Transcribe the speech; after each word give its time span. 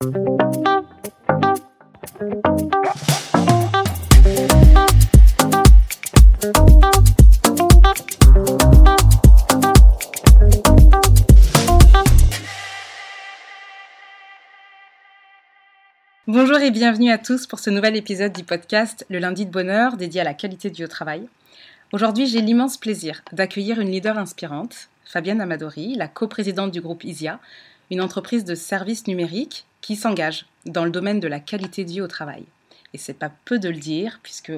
Bonjour 0.00 0.12
et 16.60 16.70
bienvenue 16.70 17.10
à 17.10 17.18
tous 17.18 17.48
pour 17.48 17.58
ce 17.58 17.70
nouvel 17.70 17.96
épisode 17.96 18.32
du 18.32 18.44
podcast 18.44 19.04
Le 19.10 19.18
lundi 19.18 19.46
de 19.46 19.50
bonheur 19.50 19.96
dédié 19.96 20.20
à 20.20 20.24
la 20.24 20.34
qualité 20.34 20.70
du 20.70 20.86
travail. 20.86 21.28
Aujourd'hui, 21.92 22.28
j'ai 22.28 22.40
l'immense 22.40 22.76
plaisir 22.76 23.22
d'accueillir 23.32 23.80
une 23.80 23.90
leader 23.90 24.16
inspirante, 24.16 24.90
Fabienne 25.04 25.40
Amadori, 25.40 25.96
la 25.96 26.06
coprésidente 26.06 26.70
du 26.70 26.80
groupe 26.80 27.02
ISIA, 27.02 27.40
une 27.90 28.00
entreprise 28.00 28.44
de 28.44 28.54
services 28.54 29.08
numériques 29.08 29.64
qui 29.80 29.96
s'engage 29.96 30.46
dans 30.66 30.84
le 30.84 30.90
domaine 30.90 31.20
de 31.20 31.28
la 31.28 31.40
qualité 31.40 31.84
de 31.84 31.90
vie 31.90 32.00
au 32.00 32.08
travail. 32.08 32.44
Et 32.94 32.98
c'est 32.98 33.14
pas 33.14 33.30
peu 33.44 33.58
de 33.58 33.68
le 33.68 33.76
dire, 33.76 34.20
puisque 34.22 34.52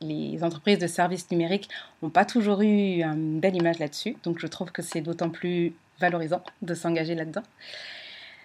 les 0.00 0.42
entreprises 0.42 0.78
de 0.78 0.86
services 0.86 1.30
numériques 1.30 1.68
n'ont 2.02 2.10
pas 2.10 2.24
toujours 2.24 2.62
eu 2.62 3.02
une 3.02 3.40
belle 3.40 3.56
image 3.56 3.78
là-dessus, 3.78 4.16
donc 4.22 4.38
je 4.38 4.46
trouve 4.46 4.70
que 4.70 4.82
c'est 4.82 5.00
d'autant 5.00 5.30
plus 5.30 5.72
valorisant 6.00 6.42
de 6.62 6.74
s'engager 6.74 7.14
là-dedans. 7.14 7.42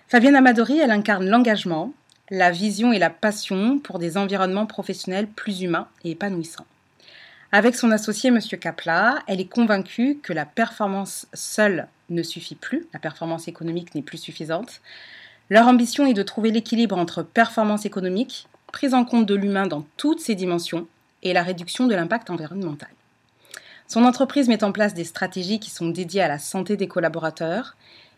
Fabienne 0.07 0.35
Amadori, 0.35 0.79
elle 0.79 0.91
incarne 0.91 1.27
l'engagement, 1.27 1.93
la 2.31 2.51
vision 2.51 2.91
et 2.93 2.99
la 2.99 3.09
passion 3.09 3.79
pour 3.79 3.99
des 3.99 4.17
environnements 4.17 4.65
professionnels 4.65 5.27
plus 5.27 5.61
humains 5.61 5.87
et 6.03 6.11
épanouissants. 6.11 6.65
Avec 7.51 7.75
son 7.75 7.91
associé 7.91 8.29
M. 8.29 8.39
Kapla, 8.39 9.23
elle 9.27 9.39
est 9.39 9.51
convaincue 9.51 10.19
que 10.21 10.33
la 10.33 10.45
performance 10.45 11.27
seule 11.33 11.87
ne 12.09 12.21
suffit 12.21 12.55
plus, 12.55 12.87
la 12.93 12.99
performance 12.99 13.47
économique 13.47 13.95
n'est 13.95 14.03
plus 14.03 14.19
suffisante. 14.19 14.81
Leur 15.49 15.67
ambition 15.67 16.05
est 16.05 16.13
de 16.13 16.23
trouver 16.23 16.51
l'équilibre 16.51 16.97
entre 16.97 17.23
performance 17.23 17.85
économique, 17.85 18.47
prise 18.71 18.93
en 18.93 19.03
compte 19.03 19.25
de 19.25 19.35
l'humain 19.35 19.65
dans 19.65 19.85
toutes 19.97 20.19
ses 20.19 20.35
dimensions, 20.35 20.87
et 21.23 21.33
la 21.33 21.43
réduction 21.43 21.87
de 21.87 21.95
l'impact 21.95 22.29
environnemental. 22.29 22.89
Son 23.87 24.05
entreprise 24.05 24.47
met 24.47 24.63
en 24.63 24.71
place 24.71 24.93
des 24.93 25.03
stratégies 25.03 25.59
qui 25.59 25.71
sont 25.71 25.89
dédiées 25.89 26.21
à 26.21 26.27
la 26.27 26.37
santé 26.37 26.77
des 26.77 26.87
collaborateurs 26.87 27.75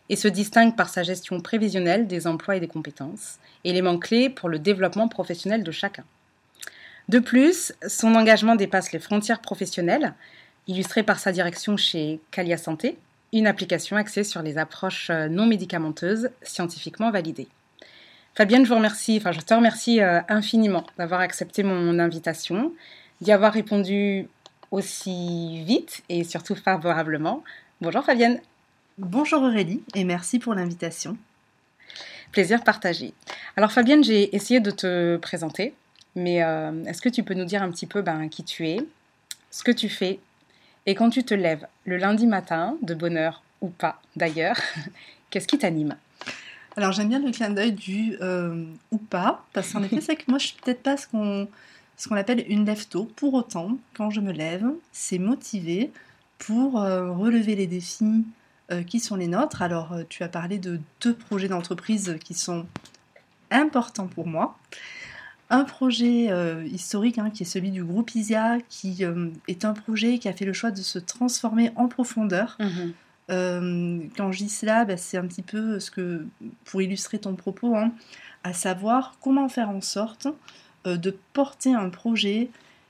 et 0.08 0.16
se 0.16 0.28
distingue 0.28 0.76
par 0.76 0.90
sa 0.90 1.02
gestion 1.02 1.40
prévisionnelle 1.40 2.06
des 2.06 2.26
emplois 2.26 2.56
et 2.56 2.60
des 2.60 2.68
compétences, 2.68 3.38
élément 3.64 3.98
clé 3.98 4.28
pour 4.28 4.50
le 4.50 4.58
développement 4.58 5.08
professionnel 5.08 5.64
de 5.64 5.70
chacun. 5.70 6.04
De 7.08 7.18
plus, 7.18 7.72
son 7.88 8.14
engagement 8.14 8.54
dépasse 8.54 8.92
les 8.92 8.98
frontières 8.98 9.40
professionnelles, 9.40 10.14
illustré 10.68 11.02
par 11.02 11.18
sa 11.18 11.32
direction 11.32 11.76
chez 11.76 12.20
Calia 12.30 12.58
Santé, 12.58 12.98
une 13.32 13.46
application 13.46 13.96
axée 13.96 14.24
sur 14.24 14.42
les 14.42 14.58
approches 14.58 15.10
euh, 15.10 15.28
non 15.28 15.46
médicamenteuses 15.46 16.30
scientifiquement 16.42 17.10
validées. 17.10 17.48
Fabienne, 18.34 18.64
je 18.64 18.68
vous 18.70 18.76
remercie, 18.76 19.18
enfin 19.18 19.32
je 19.32 19.40
te 19.40 19.52
remercie 19.52 20.00
euh, 20.00 20.20
infiniment 20.28 20.86
d'avoir 20.98 21.20
accepté 21.20 21.62
mon 21.62 21.98
invitation, 21.98 22.72
d'y 23.20 23.32
avoir 23.32 23.52
répondu 23.52 24.28
aussi 24.70 25.62
vite 25.64 26.02
et 26.08 26.24
surtout 26.24 26.54
favorablement. 26.54 27.44
Bonjour 27.80 28.04
Fabienne. 28.04 28.40
Bonjour 28.98 29.42
Aurélie 29.42 29.82
et 29.94 30.04
merci 30.04 30.38
pour 30.38 30.54
l'invitation. 30.54 31.16
Plaisir 32.30 32.64
partagé. 32.64 33.12
Alors 33.56 33.72
Fabienne, 33.72 34.02
j'ai 34.02 34.34
essayé 34.34 34.60
de 34.60 34.70
te 34.70 35.16
présenter, 35.16 35.74
mais 36.14 36.42
euh, 36.42 36.84
est-ce 36.84 37.02
que 37.02 37.10
tu 37.10 37.22
peux 37.22 37.34
nous 37.34 37.44
dire 37.44 37.62
un 37.62 37.70
petit 37.70 37.86
peu 37.86 38.00
ben, 38.00 38.28
qui 38.28 38.44
tu 38.44 38.68
es, 38.68 38.78
ce 39.50 39.62
que 39.62 39.72
tu 39.72 39.90
fais, 39.90 40.20
et 40.86 40.94
quand 40.94 41.10
tu 41.10 41.24
te 41.24 41.34
lèves 41.34 41.66
le 41.84 41.96
lundi 41.96 42.26
matin, 42.26 42.76
de 42.82 42.94
bonne 42.94 43.16
heure 43.16 43.42
ou 43.60 43.68
pas 43.68 44.00
d'ailleurs, 44.16 44.56
qu'est-ce 45.30 45.46
qui 45.46 45.58
t'anime? 45.58 45.96
Alors 46.76 46.92
j'aime 46.92 47.08
bien 47.08 47.18
le 47.18 47.30
clin 47.30 47.50
d'œil 47.50 47.72
du 47.72 48.16
euh, 48.20 48.64
ou 48.90 48.98
pas, 48.98 49.44
parce 49.52 49.72
qu'en 49.72 49.82
effet 49.82 50.00
c'est 50.00 50.16
que 50.16 50.24
moi 50.28 50.38
je 50.38 50.48
suis 50.48 50.56
peut-être 50.62 50.82
pas 50.82 50.96
ce 50.96 51.06
qu'on 51.06 51.48
ce 51.96 52.08
qu'on 52.08 52.16
appelle 52.16 52.44
une 52.48 52.64
lève-tôt. 52.64 53.04
Pour 53.16 53.34
autant, 53.34 53.78
quand 53.94 54.10
je 54.10 54.20
me 54.20 54.32
lève, 54.32 54.64
c'est 54.92 55.18
motivé 55.18 55.92
pour 56.38 56.80
euh, 56.80 57.12
relever 57.12 57.54
les 57.54 57.66
défis 57.66 58.24
qui 58.86 59.00
sont 59.00 59.16
les 59.16 59.26
nôtres. 59.26 59.60
Alors 59.60 59.94
tu 60.08 60.22
as 60.22 60.28
parlé 60.28 60.56
de 60.56 60.80
deux 61.02 61.12
projets 61.12 61.48
d'entreprise 61.48 62.16
qui 62.24 62.32
sont 62.32 62.64
important 63.50 64.06
pour 64.06 64.26
moi. 64.26 64.56
Un 65.52 65.64
projet 65.64 66.28
euh, 66.30 66.64
historique 66.64 67.18
hein, 67.18 67.28
qui 67.28 67.42
est 67.42 67.46
celui 67.46 67.70
du 67.70 67.84
groupe 67.84 68.14
ISIA, 68.14 68.56
qui 68.70 69.04
euh, 69.04 69.28
est 69.48 69.66
un 69.66 69.74
projet 69.74 70.18
qui 70.18 70.26
a 70.26 70.32
fait 70.32 70.46
le 70.46 70.54
choix 70.54 70.70
de 70.70 70.80
se 70.80 70.98
transformer 70.98 71.70
en 71.76 71.88
profondeur. 71.88 72.56
Mhm. 72.58 72.92
Euh, 73.30 73.98
quand 74.16 74.32
je 74.32 74.38
dis 74.38 74.48
cela, 74.48 74.86
bah, 74.86 74.96
c'est 74.96 75.18
un 75.18 75.26
petit 75.26 75.42
peu 75.42 75.78
ce 75.78 75.90
que, 75.90 76.24
pour 76.64 76.80
illustrer 76.80 77.18
ton 77.18 77.34
propos, 77.34 77.76
hein, 77.76 77.92
à 78.44 78.54
savoir 78.54 79.18
comment 79.20 79.50
faire 79.50 79.68
en 79.68 79.82
sorte 79.82 80.26
de 80.86 81.16
porter 81.34 81.74
un 81.74 81.90
projet 81.90 82.48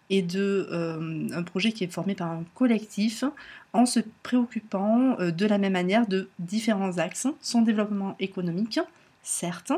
et 0.09 0.22
de 0.22 1.28
un 1.34 1.43
projet 1.43 1.72
qui 1.72 1.84
est 1.84 1.93
formé 1.93 2.15
par 2.15 2.31
un 2.31 2.45
collectif 2.55 3.22
en 3.75 3.84
se 3.84 4.01
préoccupant 4.22 5.17
de 5.19 5.47
la 5.47 5.59
même 5.59 5.75
manière 5.75 6.06
de 6.06 6.31
différents 6.39 6.97
axes, 6.97 7.28
son 7.43 7.61
développement 7.61 8.17
économique, 8.19 8.81
certes, 9.22 9.72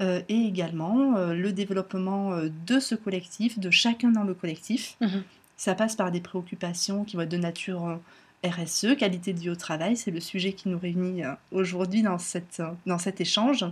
euh, 0.00 0.20
et 0.28 0.36
également 0.42 1.16
euh, 1.16 1.34
le 1.34 1.52
développement 1.52 2.32
euh, 2.32 2.50
de 2.66 2.78
ce 2.78 2.94
collectif, 2.94 3.58
de 3.58 3.70
chacun 3.70 4.10
dans 4.10 4.22
le 4.22 4.32
collectif. 4.32 4.96
Mhm. 5.00 5.24
Ça 5.56 5.74
passe 5.74 5.96
par 5.96 6.12
des 6.12 6.20
préoccupations 6.20 7.02
qui 7.02 7.16
vont 7.16 7.22
être 7.22 7.30
de 7.30 7.36
nature 7.36 7.98
RSE, 8.46 8.96
qualité 8.96 9.32
de 9.32 9.40
vie 9.40 9.50
au 9.50 9.56
travail, 9.56 9.96
c'est 9.96 10.12
le 10.12 10.20
sujet 10.20 10.52
qui 10.52 10.68
nous 10.68 10.78
réunit 10.78 11.22
aujourd'hui 11.50 12.02
dans, 12.02 12.18
cette, 12.18 12.62
dans 12.86 12.98
cet 12.98 13.20
échange. 13.20 13.64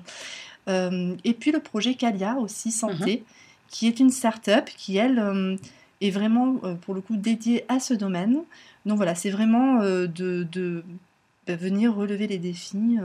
et 0.67 1.35
puis 1.39 1.53
le 1.53 1.61
projet 1.61 1.95
Calia 1.95 2.35
aussi 2.39 2.73
santé, 2.73 3.19
mhm. 3.19 3.25
qui 3.69 3.87
est 3.87 4.01
une 4.01 4.11
start-up 4.11 4.69
qui, 4.77 4.97
elle, 4.97 5.57
est 6.01 6.11
vraiment 6.11 6.55
pour 6.81 6.93
le 6.93 7.01
coup 7.01 7.17
dédiée 7.17 7.65
à 7.69 7.79
ce 7.79 7.95
domaine. 7.95 8.43
Donc 8.85 8.97
voilà, 8.97 9.15
c'est 9.15 9.31
vraiment 9.31 9.81
de, 9.81 10.09
de 10.51 10.83
bah, 11.47 11.55
venir 11.55 11.95
relever 11.95 12.27
les 12.27 12.39
défis 12.39 12.99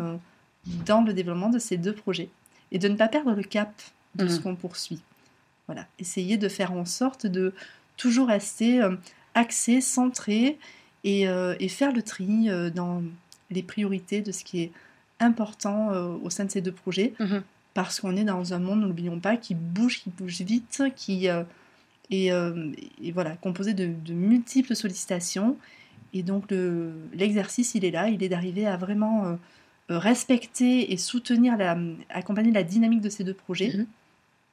dans 0.86 1.02
le 1.02 1.14
développement 1.14 1.50
de 1.50 1.60
ces 1.60 1.78
deux 1.78 1.94
projets 1.94 2.30
et 2.72 2.80
de 2.80 2.88
ne 2.88 2.96
pas 2.96 3.08
perdre 3.08 3.34
le 3.34 3.44
cap 3.44 3.82
de 4.16 4.28
ce 4.28 4.40
mm. 4.40 4.44
qu'on 4.44 4.56
poursuit. 4.56 5.02
Voilà, 5.68 5.88
essayer 6.00 6.38
de 6.38 6.50
faire 6.50 6.74
en 6.74 6.86
sorte 6.86 7.26
de 7.26 7.54
toujours 7.98 8.28
rester 8.28 8.82
euh, 8.82 8.96
axé, 9.36 9.82
centré 9.82 10.58
et, 11.04 11.28
euh, 11.28 11.56
et, 11.60 11.70
faire 11.70 11.94
le 11.94 12.02
tri 12.02 12.50
euh, 12.50 12.70
dans 12.70 13.04
les 13.50 13.64
priorités 13.64 14.22
de 14.22 14.32
ce 14.32 14.44
qui 14.44 14.62
est 14.62 14.72
important 15.20 15.92
au 16.24 16.32
sein 16.32 16.46
de 16.46 16.50
ces 16.50 16.62
deux 16.62 16.72
projets, 16.72 17.14
mm-hmm. 17.20 17.42
parce 17.76 18.00
qu'on 18.00 18.16
est 18.16 18.24
dans 18.24 18.56
un 18.56 18.60
monde, 18.60 18.82
n'oublions 18.82 19.20
pas, 19.20 19.38
qui 19.38 19.54
bouge, 19.54 20.00
qui 20.00 20.10
bouge 20.10 20.42
vite, 20.42 20.82
qui 20.96 21.28
est 21.28 21.46
et, 22.10 23.12
voilà, 23.14 23.36
composé 23.36 23.76
de, 23.76 23.92
de, 24.04 24.14
multiples 24.14 24.76
sollicitations. 24.76 25.58
Et 26.14 26.24
donc 26.24 26.52
l'exercice, 27.14 27.76
il 27.76 27.86
est 27.86 27.92
là, 27.92 28.10
il 28.10 28.24
est 28.24 28.30
d'arriver 28.30 28.66
à 28.66 28.78
vraiment 28.78 29.38
respecter 29.96 30.92
et 30.92 30.98
soutenir, 30.98 31.58
la, 31.58 31.78
accompagner 32.10 32.52
la 32.52 32.64
dynamique 32.64 33.02
de 33.02 33.10
ces 33.10 33.24
deux 33.24 33.34
projets. 33.34 33.74
Mhm. 33.76 33.88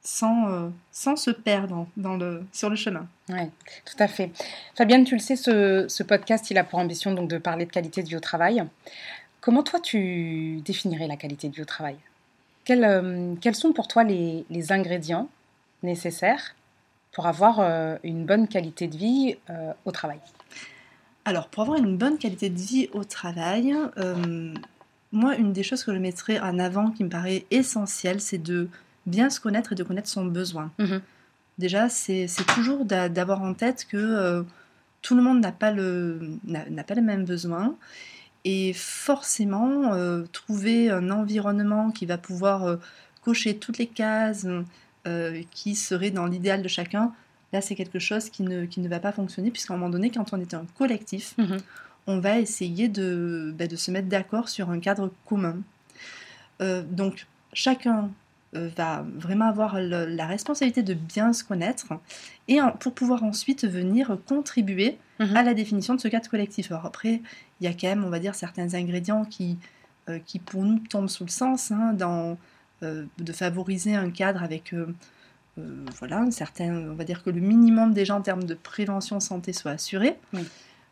Sans, 0.01 0.49
euh, 0.49 0.69
sans 0.93 1.17
se 1.17 1.29
perdre 1.29 1.85
dans 1.97 2.15
le, 2.15 2.45
sur 2.53 2.69
le 2.69 2.77
chemin. 2.77 3.05
Oui, 3.27 3.49
tout 3.85 4.01
à 4.01 4.07
fait. 4.07 4.31
Fabienne, 4.75 5.03
tu 5.03 5.13
le 5.13 5.19
sais, 5.19 5.35
ce, 5.35 5.87
ce, 5.89 6.03
podcast, 6.03 6.49
il 6.49 6.57
a 6.57 6.63
pour 6.63 6.79
ambition 6.79 7.13
donc, 7.13 7.29
de 7.29 7.37
parler 7.37 7.65
de 7.65 7.69
qualité 7.69 8.01
de 8.01 8.07
vie 8.07 8.15
au 8.15 8.21
travail. 8.21 8.63
Comment 9.41 9.61
toi, 9.61 9.81
tu 9.81 10.61
définirais 10.63 11.07
la 11.07 11.17
qualité 11.17 11.49
de 11.49 11.55
vie 11.55 11.63
au 11.63 11.65
travail? 11.65 11.97
Quels, 12.63 12.85
euh, 12.85 13.35
quels, 13.41 13.55
sont 13.55 13.73
pour 13.73 13.89
toi 13.89 14.05
les, 14.05 14.45
les, 14.49 14.71
ingrédients 14.71 15.27
nécessaires 15.83 16.55
pour 17.11 17.27
avoir 17.27 17.59
une 18.03 18.25
bonne 18.25 18.47
qualité 18.47 18.87
de 18.87 18.95
vie 18.95 19.35
au 19.83 19.91
travail? 19.91 20.19
Alors, 21.25 21.49
pour 21.49 21.63
avoir 21.63 21.77
une 21.77 21.97
bonne 21.97 22.17
qualité 22.17 22.49
de 22.49 22.57
vie 22.57 22.89
au 22.93 23.03
travail, 23.03 23.75
moi, 25.11 25.35
une 25.35 25.53
des 25.53 25.63
choses 25.63 25.83
que 25.83 25.93
je 25.93 25.99
mettrais 25.99 26.39
en 26.39 26.59
avant 26.59 26.91
qui 26.91 27.03
me 27.03 27.09
paraît 27.09 27.45
essentielle, 27.51 28.21
c'est 28.21 28.37
de 28.37 28.67
bien 29.05 29.29
se 29.29 29.39
connaître 29.39 29.73
et 29.73 29.75
de 29.75 29.83
connaître 29.83 30.09
son 30.09 30.25
besoin. 30.25 30.71
Mhm. 30.77 31.01
Déjà, 31.57 31.89
c'est 31.89 32.27
toujours 32.53 32.85
d'avoir 32.85 33.41
en 33.41 33.53
tête 33.53 33.85
que 33.89 33.97
euh, 33.97 34.43
tout 35.01 35.15
le 35.15 35.21
monde 35.21 35.41
n'a 35.41 35.51
pas, 35.51 35.71
le, 35.71 36.37
pas 36.87 36.93
les 36.93 37.01
mêmes 37.01 37.25
besoins. 37.25 37.75
Et 38.45 38.71
forcément, 38.73 39.93
euh, 39.93 40.23
trouver 40.31 40.89
un 40.89 41.11
environnement 41.11 41.91
qui 41.91 42.05
va 42.05 42.17
pouvoir 42.17 42.65
euh, 42.65 42.77
cocher 43.21 43.57
toutes 43.57 43.77
les 43.77 43.87
cases 43.87 44.47
qui 45.49 45.75
seraient 45.75 46.11
dans 46.11 46.27
l'idéal 46.27 46.61
de 46.61 46.67
chacun, 46.67 47.11
là, 47.51 47.61
c'est 47.61 47.73
quelque 47.73 47.97
chose 47.97 48.29
qui 48.29 48.43
ne, 48.43 48.65
qui 48.65 48.79
ne 48.79 48.87
va 48.87 48.99
pas 48.99 49.11
fonctionner, 49.11 49.49
puisqu'à 49.49 49.73
un 49.73 49.77
moment 49.77 49.89
donné, 49.89 50.11
quand 50.11 50.33
on 50.33 50.39
est 50.39 50.53
un 50.53 50.65
collectif, 50.77 51.33
mhm 51.39 51.57
on 52.09 52.19
va 52.19 52.39
essayer 52.39 52.89
de, 52.89 53.53
bah, 53.57 53.67
de 53.67 53.75
se 53.75 53.91
mettre 53.91 54.07
d'accord 54.07 54.49
sur 54.49 54.71
un 54.71 54.79
cadre 54.79 55.11
commun. 55.25 55.57
Euh, 56.61 56.81
donc 56.83 57.27
chacun 57.53 58.09
euh, 58.55 58.69
va 58.75 59.05
vraiment 59.15 59.45
avoir 59.45 59.79
la 59.79 60.25
responsabilité 60.25 60.81
de 60.81 60.95
bien 60.95 61.33
se 61.33 61.43
connaître 61.43 61.93
et 62.47 62.57
pour 62.79 62.93
pouvoir 62.93 63.23
ensuite 63.23 63.65
venir 63.65 64.17
contribuer 64.27 64.97
mhm. 65.19 65.37
à 65.37 65.43
la 65.43 65.53
définition 65.53 65.93
de 65.93 66.01
ce 66.01 66.07
cadre 66.07 66.27
collectif. 66.29 66.71
Alors 66.71 66.87
après, 66.87 67.21
il 67.61 67.65
y 67.65 67.67
a 67.67 67.73
quand 67.73 67.87
même, 67.87 68.03
on 68.03 68.09
va 68.09 68.19
dire, 68.19 68.33
certains 68.33 68.73
ingrédients 68.73 69.23
qui, 69.23 69.57
euh, 70.09 70.17
qui 70.25 70.39
pour 70.39 70.63
nous 70.63 70.79
tombent 70.79 71.09
sous 71.09 71.25
le 71.25 71.29
sens 71.29 71.71
hein, 71.71 71.93
dans 71.93 72.37
de 72.81 73.33
favoriser 73.33 73.93
un 73.93 74.09
cadre 74.09 74.41
avec 74.41 74.73
voilà, 75.99 76.19
un 76.19 76.31
certain, 76.31 76.69
on 76.91 76.93
va 76.93 77.03
dire 77.03 77.23
que 77.23 77.29
le 77.29 77.41
minimum 77.41 77.93
déjà 77.93 78.15
en 78.15 78.21
termes 78.21 78.45
de 78.45 78.53
prévention 78.53 79.19
santé 79.19 79.51
soit 79.51 79.71
assuré. 79.71 80.17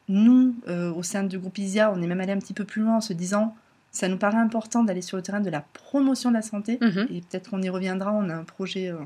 Nous, 0.10 0.56
au 0.68 1.04
sein 1.04 1.24
du 1.24 1.38
groupe 1.38 1.58
ISIA, 1.58 1.92
on 1.92 2.02
est 2.02 2.08
même 2.08 2.22
allé 2.22 2.32
un 2.32 2.40
petit 2.40 2.54
peu 2.54 2.64
plus 2.64 2.82
loin 2.82 2.98
en 2.98 3.02
se 3.02 3.14
disant 3.14 3.56
ça 3.98 4.08
nous 4.08 4.18
paraît 4.18 4.38
important 4.38 4.84
d'aller 4.84 5.02
sur 5.02 5.18
le 5.18 5.24
terrain 5.24 5.40
de 5.40 5.50
la 5.50 5.62
promotion 5.62 6.30
de 6.30 6.36
la 6.36 6.42
santé, 6.42 6.78
mhm. 6.82 7.08
et 7.10 7.22
peut-être 7.22 7.50
qu'on 7.50 7.62
y 7.62 7.70
reviendra, 7.70 8.14
on 8.14 8.30
a 8.30 8.36
un 8.36 8.44
projet 8.44 8.90
euh, 8.90 8.98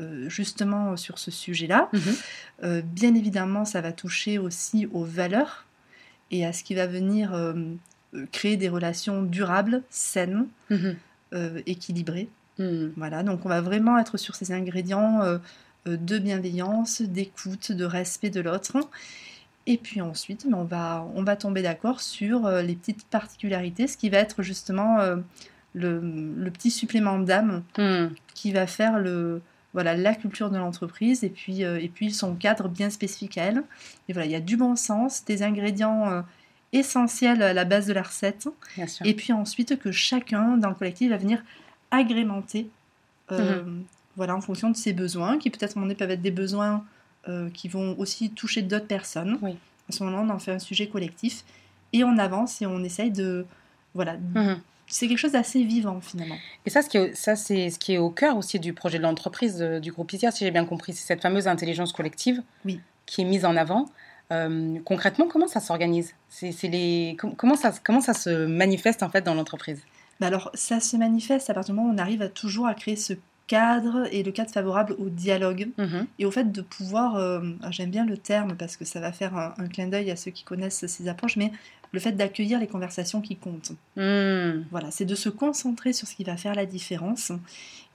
euh, 0.00 0.28
justement 0.28 0.96
sur 0.96 1.18
ce 1.18 1.30
sujet-là. 1.30 1.88
Mhm. 1.92 2.00
Euh, 2.62 2.82
bien 2.82 3.14
évidemment, 3.14 3.64
ça 3.64 3.80
va 3.80 3.92
toucher 3.92 4.38
aussi 4.38 4.86
aux 4.92 5.04
valeurs 5.04 5.66
et 6.30 6.46
à 6.46 6.52
ce 6.52 6.62
qui 6.62 6.76
va 6.76 6.86
venir 6.86 7.32
créer 8.30 8.56
des 8.56 8.68
relations 8.68 9.22
durables, 9.24 9.82
saines, 9.90 10.46
mhm. 10.70 10.96
équilibrées. 11.66 12.28
Voilà, 12.96 13.24
donc 13.24 13.44
on 13.46 13.48
va 13.48 13.62
vraiment 13.62 13.98
être 13.98 14.16
sur 14.16 14.36
ces 14.36 14.52
ingrédients 14.52 15.40
de 15.86 16.18
bienveillance, 16.18 17.02
d'écoute, 17.02 17.72
de 17.72 17.84
respect 17.84 18.30
de 18.30 18.40
l'autre. 18.40 18.76
Et 19.66 19.76
puis 19.76 20.00
ensuite, 20.00 20.46
ben, 20.48 20.58
on, 20.58 20.64
va, 20.64 21.06
on 21.14 21.22
va 21.22 21.36
tomber 21.36 21.62
d'accord 21.62 22.00
sur 22.00 22.46
euh, 22.46 22.62
les 22.62 22.74
petites 22.74 23.04
particularités, 23.06 23.86
ce 23.86 23.96
qui 23.96 24.08
va 24.08 24.18
être 24.18 24.42
justement 24.42 25.00
euh, 25.00 25.16
le, 25.74 26.50
petit 26.50 26.70
supplément 26.70 27.18
d'âme 27.18 27.62
hmm. 27.78 28.08
qui 28.34 28.52
va 28.52 28.66
faire 28.66 28.98
le, 28.98 29.42
voilà, 29.74 29.96
la 29.96 30.14
culture 30.14 30.50
de 30.50 30.56
l'entreprise 30.56 31.24
et 31.24 31.28
puis, 31.28 31.64
euh, 31.64 31.78
et 31.80 31.88
puis 31.88 32.12
son 32.12 32.34
cadre 32.34 32.68
bien 32.68 32.90
spécifique 32.90 33.36
à 33.38 33.44
elle. 33.44 33.62
Et 34.08 34.12
voilà, 34.12 34.26
il 34.26 34.32
y 34.32 34.36
a 34.36 34.40
du 34.40 34.56
bon 34.56 34.76
sens, 34.76 35.24
des 35.24 35.42
ingrédients 35.42 36.24
essentiels 36.72 37.42
à 37.42 37.52
la 37.52 37.64
base 37.64 37.86
de 37.86 37.92
la 37.92 38.02
recette. 38.02 38.48
Et 39.04 39.14
puis 39.14 39.32
ensuite 39.32 39.78
que 39.78 39.92
chacun 39.92 40.56
dans 40.56 40.70
le 40.70 40.74
collectif 40.74 41.10
va 41.10 41.18
venir 41.18 41.42
agrémenter 41.90 42.70
hmm. 43.30 43.82
voilà, 44.16 44.34
en 44.34 44.40
fonction 44.40 44.70
de 44.70 44.76
ses 44.76 44.94
besoins, 44.94 45.38
qui 45.38 45.50
peut-être 45.50 45.74
peuvent 45.74 46.10
être 46.10 46.22
des 46.22 46.30
besoins 46.30 46.82
euh, 47.28 47.50
qui 47.50 47.68
vont 47.68 47.98
aussi 47.98 48.30
toucher 48.30 48.62
d'autres 48.62 48.86
personnes. 48.86 49.38
À 49.88 49.92
ce 49.92 50.02
moment-là, 50.04 50.24
on 50.26 50.30
en 50.34 50.38
fait 50.38 50.52
un 50.52 50.58
sujet 50.58 50.88
collectif 50.88 51.44
et 51.92 52.04
on 52.04 52.18
avance 52.18 52.62
et 52.62 52.66
on 52.66 52.82
essaye 52.82 53.10
de. 53.10 53.46
Voilà. 53.94 54.16
Mhm. 54.16 54.60
C'est 54.86 55.06
quelque 55.06 55.18
chose 55.18 55.32
d'assez 55.32 55.62
vivant 55.62 56.00
finalement. 56.00 56.36
Et 56.66 56.70
ça, 56.70 56.80
ça 56.82 57.36
c'est 57.36 57.70
ce 57.70 57.78
qui 57.78 57.92
est 57.94 57.98
au 57.98 58.10
cœur 58.10 58.36
aussi 58.36 58.58
du 58.58 58.72
projet 58.72 58.98
de 58.98 59.04
l'entreprise 59.04 59.62
euh, 59.62 59.78
du 59.78 59.92
groupe 59.92 60.12
ISIA, 60.12 60.30
si 60.30 60.44
j'ai 60.44 60.50
bien 60.50 60.64
compris. 60.64 60.92
C'est 60.92 61.06
cette 61.06 61.22
fameuse 61.22 61.46
intelligence 61.46 61.92
collective 61.92 62.42
oui. 62.64 62.80
qui 63.06 63.22
est 63.22 63.24
mise 63.24 63.44
en 63.44 63.56
avant. 63.56 63.88
Euh, 64.32 64.78
concrètement, 64.84 65.26
comment 65.28 65.48
ça 65.48 65.60
s'organise? 65.60 66.14
C'est, 66.28 66.68
les... 66.68 67.16
comment, 67.36 67.56
ça, 67.56 67.72
comment 67.84 68.00
ça 68.00 68.14
se 68.14 68.46
manifeste 68.46 69.02
en 69.02 69.10
fait 69.10 69.22
dans 69.22 69.34
l'entreprise? 69.34 69.82
Bah 70.20 70.26
alors, 70.26 70.50
ça 70.54 70.80
se 70.80 70.96
manifeste 70.96 71.50
à 71.50 71.54
partir 71.54 71.74
du 71.74 71.80
moment 71.80 71.92
où 71.92 71.94
on 71.94 71.98
arrive 71.98 72.22
à 72.22 72.28
toujours 72.28 72.66
à 72.66 72.74
créer 72.74 72.96
ce 72.96 73.14
cadre 73.50 74.06
et 74.12 74.22
le 74.22 74.30
cadre 74.30 74.52
favorable 74.52 74.94
au 75.00 75.08
dialogue 75.08 75.70
mhm. 75.76 76.06
et 76.20 76.24
au 76.24 76.30
fait 76.30 76.52
de 76.52 76.62
pouvoir, 76.62 77.16
euh, 77.16 77.40
j'aime 77.70 77.90
bien 77.90 78.06
le 78.06 78.16
terme 78.16 78.54
parce 78.56 78.76
que 78.76 78.84
ça 78.84 79.00
va 79.00 79.10
faire 79.10 79.36
un, 79.36 79.66
clin 79.66 79.88
d'œil 79.88 80.08
à 80.12 80.14
ceux 80.14 80.30
qui 80.30 80.44
connaissent 80.44 80.86
ces 80.86 81.08
approches, 81.08 81.36
mais 81.36 81.50
le 81.90 81.98
fait 81.98 82.12
d'accueillir 82.12 82.60
les 82.60 82.68
conversations 82.68 83.20
qui 83.20 83.34
comptent. 83.34 83.72
Hmm. 83.96 84.62
Voilà, 84.70 84.92
c'est 84.92 85.04
de 85.04 85.16
se 85.16 85.28
concentrer 85.28 85.92
sur 85.92 86.06
ce 86.06 86.14
qui 86.14 86.22
va 86.22 86.36
faire 86.36 86.54
la 86.54 86.64
différence. 86.64 87.32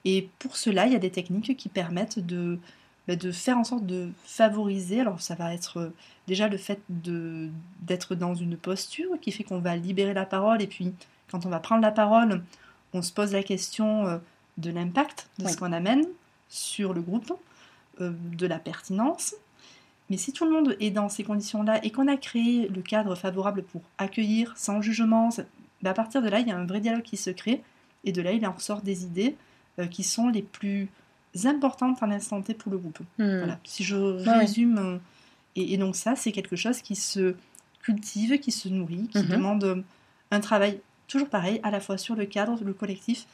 Et 0.04 0.28
pour 0.40 0.58
cela, 0.58 0.88
il 0.88 0.92
y 0.92 0.96
a 0.98 1.00
des 1.00 1.10
techniques 1.10 1.56
qui 1.56 1.70
permettent 1.70 2.20
de, 2.20 2.60
bah, 3.08 3.16
de 3.16 3.32
faire 3.32 3.58
en 3.58 3.64
sorte 3.64 3.86
de 3.86 4.10
favoriser. 4.26 5.00
Alors, 5.00 5.22
ça 5.22 5.36
va 5.36 5.54
être 5.54 5.78
euh, 5.78 5.94
déjà 6.28 6.50
le 6.50 6.58
fait 6.58 6.82
d'être 6.90 8.14
dans 8.14 8.36
une 8.36 8.58
posture 8.58 9.18
qui 9.22 9.32
fait 9.32 9.46
qu'on 9.46 9.60
va 9.60 9.78
libérer 9.78 10.14
la 10.14 10.26
parole. 10.26 10.62
Et 10.62 10.68
puis, 10.68 10.94
quand 11.32 11.46
on 11.46 11.50
va 11.50 11.62
prendre 11.62 11.82
la 11.82 11.92
parole, 11.92 12.44
on 12.92 13.02
se 13.02 13.14
pose 13.14 13.32
la 13.32 13.42
question. 13.42 14.20
De 14.58 14.72
l'impact 14.72 15.30
de 15.40 15.48
ce 15.48 15.58
qu'on 15.58 15.74
amène 15.74 16.06
sur 16.50 16.94
le 16.94 17.02
groupe, 17.02 17.34
euh, 18.02 18.12
de 18.38 18.48
la 18.48 18.60
pertinence. 18.60 19.36
Mais 20.10 20.18
si 20.18 20.32
tout 20.32 20.46
le 20.46 20.52
monde 20.52 20.78
est 20.80 20.92
dans 20.92 21.10
ces 21.10 21.24
conditions-là 21.24 21.84
et 21.84 21.92
qu'on 21.92 22.08
a 22.08 22.16
créé 22.16 22.68
le 22.68 22.82
cadre 22.82 23.16
favorable 23.16 23.64
pour 23.64 23.82
accueillir 23.98 24.54
sans 24.56 24.82
jugement, 24.82 25.30
bah, 25.82 25.90
à 25.92 25.94
partir 25.94 26.22
de 26.22 26.30
là, 26.30 26.40
il 26.40 26.48
y 26.48 26.52
a 26.52 26.58
un 26.58 26.66
vrai 26.66 26.80
dialogue 26.80 27.04
qui 27.04 27.18
se 27.18 27.32
crée 27.32 27.64
et 28.04 28.12
de 28.12 28.22
là, 28.22 28.32
il 28.32 28.46
en 28.46 28.52
ressort 28.52 28.82
des 28.82 29.04
idées 29.04 29.36
euh, 29.80 29.88
qui 29.88 30.04
sont 30.04 30.30
les 30.30 30.44
plus 30.44 30.90
importantes 31.44 32.02
à 32.02 32.08
l'instant 32.08 32.42
T 32.42 32.54
pour 32.54 32.72
le 32.72 32.78
groupe. 32.78 33.00
Hmm. 33.18 33.38
Voilà. 33.38 33.60
Si 33.64 33.84
je 33.84 33.96
résume, 33.96 34.78
euh, 34.78 34.98
et, 35.56 35.78
donc 35.78 35.96
ça, 35.96 36.16
c'est 36.16 36.32
quelque 36.32 36.56
chose 36.56 36.82
qui 36.82 36.96
se 36.96 37.36
cultive, 37.82 38.40
qui 38.40 38.52
se 38.52 38.70
nourrit, 38.70 39.08
qui 39.08 39.20
mhm. 39.20 39.28
demande 39.28 39.84
un 40.32 40.40
travail 40.40 40.80
toujours 41.08 41.30
pareil, 41.30 41.60
à 41.64 41.72
la 41.72 41.80
fois 41.80 41.98
sur 41.98 42.16
le 42.16 42.26
cadre, 42.26 42.58
le 42.64 42.74
collectif, 42.74 43.26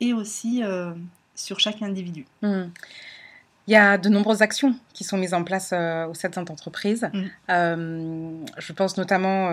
et 0.00 0.12
aussi 0.12 0.62
euh, 0.62 0.92
sur 1.34 1.60
chaque 1.60 1.82
individu. 1.82 2.26
Hmm. 2.42 2.64
Il 3.66 3.72
y 3.74 3.76
a 3.76 3.98
de 3.98 4.08
nombreuses 4.08 4.42
actions 4.42 4.74
qui 4.94 5.04
sont 5.04 5.16
mises 5.16 5.34
en 5.34 5.44
place 5.44 5.70
euh, 5.72 6.06
au 6.06 6.14
sein 6.14 6.28
de 6.28 6.34
cette 6.34 6.50
entreprise. 6.50 7.08
Hmm. 7.12 7.24
Euh, 7.50 8.30
je 8.58 8.72
pense 8.72 8.96
notamment 8.96 9.50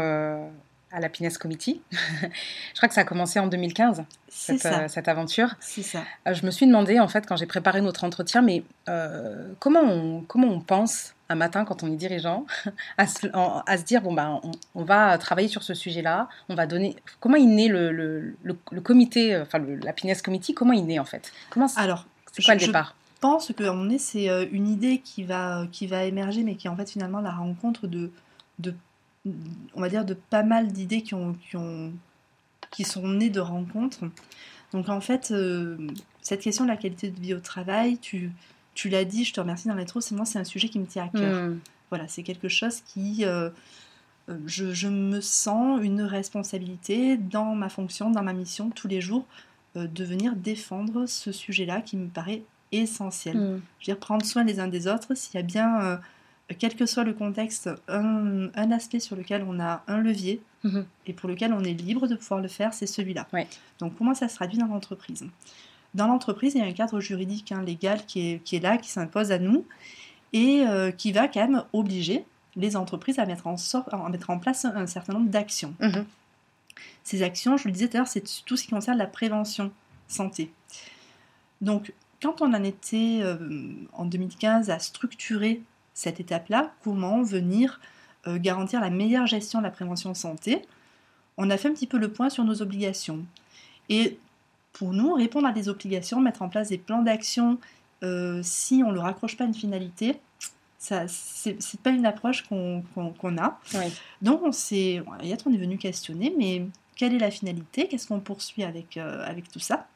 à 0.92 1.00
la 1.00 1.10
Pines 1.10 1.32
Committee. 1.32 1.82
je 1.92 2.78
crois 2.78 2.88
que 2.88 2.96
ça 2.96 3.02
a 3.02 3.06
commencé 3.06 3.40
en 3.40 3.48
2015, 3.48 4.04
cette, 4.30 4.68
cette, 4.90 5.08
aventure. 5.08 5.56
C'est 5.60 5.84
ça. 5.84 6.04
je 6.26 6.46
me 6.46 6.52
suis 6.52 6.66
demandé, 6.66 7.00
en 7.00 7.08
fait, 7.08 7.26
quand 7.26 7.36
j'ai 7.36 7.46
préparé 7.46 7.82
notre 7.82 8.04
entretien, 8.04 8.42
mais 8.42 8.64
comment, 9.60 9.82
on, 9.82 10.22
comment 10.22 10.48
on 10.48 10.62
pense 10.62 11.14
un 11.30 11.36
matin 11.36 11.66
quand 11.66 11.84
on 11.84 11.92
est 11.92 11.96
dirigeant 11.96 12.46
à 12.98 13.08
se, 13.08 13.28
à 13.34 13.78
se 13.78 13.84
dire 13.84 14.02
bon 14.02 14.14
bah 14.14 14.40
on, 14.76 14.84
va 14.84 15.18
travailler 15.18 15.48
sur 15.48 15.64
ce 15.64 15.74
sujet-là, 15.74 16.30
on 16.50 16.56
va 16.56 16.68
donner 16.68 16.96
comment 17.20 17.36
il 17.36 17.54
naît 17.54 17.68
le, 17.68 17.92
le, 17.92 18.36
le, 18.44 18.82
comité, 18.82 19.36
euh, 19.36 19.44
enfin 19.44 19.60
la 19.60 19.94
Pines 19.94 20.16
Committee, 20.24 20.54
comment 20.54 20.74
il 20.74 20.86
naît 20.86 21.00
en 21.00 21.06
fait? 21.06 21.32
Comment 21.50 21.68
alors 21.76 22.06
c'est 22.32 22.44
quoi 22.44 22.56
le 22.56 22.66
départ? 22.66 22.96
Je 23.16 23.22
pense 23.22 23.52
que 23.52 23.64
on 23.64 23.90
est 23.90 23.98
c'est 23.98 24.30
euh, 24.30 24.46
une 24.52 24.68
idée 24.68 25.00
qui 25.00 25.24
va 25.24 25.66
qui 25.72 25.88
va 25.88 26.04
émerger 26.04 26.44
mais 26.44 26.56
qui 26.56 26.68
est 26.68 26.70
en 26.70 26.76
fait 26.76 26.90
finalement 26.90 27.20
la 27.20 27.32
rencontre 27.32 27.88
de 27.88 28.12
de 28.60 28.74
on 29.76 29.82
va 29.82 29.90
dire 29.90 30.06
de 30.06 30.14
pas 30.14 30.44
mal 30.44 30.72
d'idées 30.72 31.02
qui 31.02 31.14
ont 31.14 31.36
qui 31.50 31.56
ont 31.56 31.92
qui 32.72 32.84
sont 32.84 33.08
nées 33.08 33.30
de 33.30 33.40
rencontres. 33.40 34.04
Donc 34.74 34.90
en 34.90 35.02
fait 35.02 35.32
euh, 35.32 35.78
cette 36.22 36.42
question 36.42 36.66
de 36.66 36.70
la 36.70 36.78
qualité 36.78 37.10
de 37.10 37.20
vie 37.20 37.34
au 37.34 37.40
travail, 37.40 37.98
tu 38.00 38.32
tu 38.78 38.90
l'as 38.90 39.06
dit, 39.06 39.26
je 39.26 39.34
te 39.34 39.40
remercie 39.40 39.68
dans 39.68 39.74
l'intro, 39.74 40.02
c'est 40.02 40.14
moi, 40.14 40.24
c'est 40.24 40.38
un 40.38 40.44
sujet 40.44 40.70
qui 40.70 40.78
me 40.78 40.86
tient 40.86 41.06
à 41.06 41.08
cœur. 41.10 41.50
Hmm. 41.50 41.60
Voilà, 41.90 42.08
c'est 42.08 42.22
quelque 42.22 42.48
chose 42.48 42.82
qui. 42.82 43.26
Euh, 43.26 43.50
euh, 44.30 44.38
je, 44.46 44.88
me 44.88 45.20
sens 45.20 45.80
une 45.82 46.04
responsabilité 46.04 47.18
dans 47.18 47.56
ma 47.56 47.70
fonction, 47.70 48.12
dans 48.12 48.22
ma 48.22 48.34
mission 48.34 48.70
tous 48.70 48.88
les 48.88 49.02
jours, 49.02 49.26
euh, 49.78 49.88
de 49.88 50.04
venir 50.04 50.36
défendre 50.36 51.08
ce 51.08 51.32
sujet-là 51.32 51.82
qui 51.82 51.98
me 51.98 52.08
paraît 52.08 52.44
essentiel. 52.72 53.36
Hmm. 53.36 53.62
Je 53.80 53.86
veux 53.86 53.96
dire, 53.96 53.98
prendre 53.98 54.24
soin 54.24 54.44
les 54.44 54.60
uns 54.60 54.68
des 54.68 54.88
autres, 54.88 55.16
s'il 55.16 55.36
y 55.36 55.40
a 55.40 55.44
bien, 55.44 56.00
quel 56.54 56.76
que 56.76 56.86
soit 56.86 57.04
le 57.04 57.14
contexte, 57.14 57.70
un, 57.88 58.72
aspect 58.72 59.00
sur 59.00 59.16
lequel 59.16 59.44
on 59.48 59.60
a 59.60 59.84
un 59.88 59.98
levier 59.98 60.42
hmm. 60.64 60.82
et 61.06 61.14
pour 61.14 61.30
lequel 61.30 61.54
on 61.54 61.64
est 61.64 61.74
libre 61.74 62.08
de 62.08 62.16
pouvoir 62.16 62.42
le 62.42 62.48
faire, 62.48 62.74
c'est 62.74 62.88
celui-là. 62.88 63.28
Donc, 63.80 63.98
comment 63.98 64.14
ça 64.14 64.30
se 64.30 64.36
traduit 64.36 64.58
dans 64.58 64.68
l'entreprise 64.68 65.26
dans 65.94 66.08
l'entreprise, 66.08 66.54
il 66.54 66.60
y 66.60 66.64
a 66.64 66.68
un 66.68 66.74
cadre 66.74 67.00
juridique, 67.00 67.52
hein, 67.52 67.64
légal 67.64 68.06
qui 68.06 68.32
est, 68.32 68.44
qui 68.44 68.56
est, 68.56 68.60
là, 68.60 68.78
qui 68.78 68.90
s'impose 68.90 69.32
à 69.32 69.40
nous, 69.40 69.66
et 70.34 70.66
euh, 70.68 70.92
qui 70.92 71.12
va 71.12 71.28
quand 71.28 71.40
même 71.40 71.64
obliger 71.74 72.26
les 72.56 72.76
entreprises 72.76 73.20
à 73.20 73.26
mettre 73.26 73.48
en, 73.48 73.56
à 73.92 74.10
mettre 74.10 74.30
en 74.30 74.40
place 74.40 74.66
un, 74.66 74.88
certain 74.88 75.14
nombre 75.14 75.30
d'actions. 75.30 75.74
Mhm. 75.80 76.06
Ces 77.04 77.24
actions, 77.24 77.58
je 77.58 77.68
le 77.68 77.72
disais 77.72 77.88
tout 77.88 77.98
à 77.98 78.00
l'heure, 78.02 78.08
c'est 78.08 78.24
tout 78.46 78.58
ce 78.58 78.64
qui 78.64 78.70
concerne 78.70 78.98
la 78.98 79.08
prévention 79.08 79.72
santé. 80.08 80.52
Donc, 81.62 81.94
quand 82.22 82.42
on 82.42 82.54
en 82.54 82.64
était 82.64 83.20
euh, 83.22 83.38
en 83.94 84.06
2015 84.06 84.70
à 84.70 84.80
structurer 84.80 85.62
cette 85.98 86.20
étape-là, 86.20 86.76
comment 86.84 87.24
venir 87.24 87.82
euh, 88.28 88.38
garantir 88.38 88.80
la 88.80 88.92
meilleure 88.92 89.26
gestion 89.26 89.58
de 89.58 89.64
la 89.64 89.72
prévention 89.72 90.14
santé, 90.14 90.62
on 91.38 91.50
a 91.50 91.58
fait 91.58 91.70
un 91.70 91.74
petit 91.74 91.88
peu 91.88 91.98
le 91.98 92.12
point 92.12 92.30
sur 92.30 92.44
nos 92.44 92.62
obligations. 92.62 93.26
Et 93.90 94.20
pour 94.74 94.94
nous, 94.94 95.14
répondre 95.14 95.48
à 95.48 95.52
des 95.52 95.70
obligations, 95.70 96.22
mettre 96.22 96.44
en 96.44 96.50
place 96.50 96.70
des 96.70 96.78
plans 96.78 97.02
d'action, 97.02 97.58
euh, 98.04 98.42
si 98.44 98.84
on 98.86 98.90
ne 98.90 98.94
le 98.94 99.00
raccroche 99.00 99.38
pas 99.38 99.46
à 99.46 99.48
une 99.48 99.56
finalité, 99.56 100.20
ça 100.78 101.08
c'est 101.08 101.82
pas 101.82 101.90
une 101.90 102.06
approche 102.06 102.44
qu'on 102.44 102.84
a. 103.40 103.60
Donc 104.22 104.44
on 104.44 104.52
s'est, 104.52 105.02
on 105.08 105.18
est 105.20 105.58
venu 105.58 105.80
questionner, 105.80 106.32
mais 106.38 106.68
quelle 106.96 107.16
est 107.16 107.20
la 107.20 107.32
finalité? 107.32 107.88
Qu'est-ce 107.88 108.08
qu'on 108.08 108.20
poursuit 108.20 108.64
avec, 108.64 108.98
euh, 108.98 109.26
avec 109.26 109.50
tout 109.50 109.60
ça? 109.60 109.88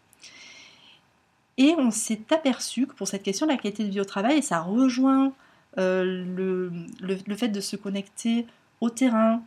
Et 1.57 1.75
on 1.77 1.91
s'est 1.91 2.21
aperçu 2.31 2.87
que 2.87 2.95
pour 2.95 3.07
cette 3.07 3.21
question 3.21 3.45
de 3.45 3.51
la 3.51 3.57
qualité 3.59 3.83
de 3.83 3.91
vie 3.91 4.01
au 4.01 4.05
travail, 4.05 4.39
et 4.39 4.41
ça 4.41 4.61
rejoint 4.61 5.31
euh, 5.77 6.03
le, 6.03 6.71
le, 7.01 7.35
fait 7.35 7.47
de 7.47 7.61
se 7.61 7.75
connecter 7.75 8.45
au 8.81 8.89
terrain, 8.89 9.41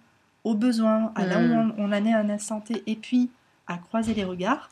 aux 0.44 0.54
besoins, 0.54 1.12
à 1.14 1.26
là 1.26 1.38
où 1.38 1.46
mm. 1.46 1.74
on, 1.78 1.84
on 1.84 1.88
en 1.88 2.04
est 2.04 2.12
à 2.12 2.18
un 2.18 2.30
instant 2.30 2.60
T, 2.60 2.82
et 2.86 2.96
puis 2.96 3.30
à 3.66 3.78
croiser 3.78 4.14
les 4.14 4.24
regards, 4.24 4.70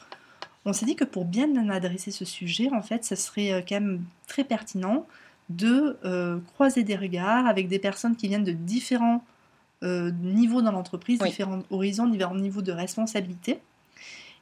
on 0.65 0.73
s'est 0.73 0.87
dit 0.87 0.97
que 0.97 1.05
pour 1.05 1.25
bien 1.25 1.69
adresser 1.69 2.11
ce 2.11 2.25
sujet, 2.25 2.71
en 2.73 2.83
fait, 2.83 3.05
ce 3.05 3.17
serait 3.17 3.53
euh, 3.53 3.61
quand 3.67 3.77
même 3.77 4.05
très 4.27 4.45
pertinent 4.45 5.07
de 5.49 5.99
euh, 6.05 6.39
croiser 6.55 6.85
des 6.85 6.97
regards 6.97 7.47
avec 7.47 7.69
des 7.69 7.79
personnes 7.79 8.17
qui 8.17 8.29
viennent 8.29 8.45
de 8.45 8.53
différents 8.53 9.25
euh, 9.83 10.13
niveaux 10.23 10.63
dans 10.63 10.71
l'entreprise, 10.71 11.19
différents 11.19 11.63
horizons, 11.71 12.07
différents 12.07 12.37
niveaux 12.37 12.63
de 12.63 12.73
responsabilité. 12.73 13.59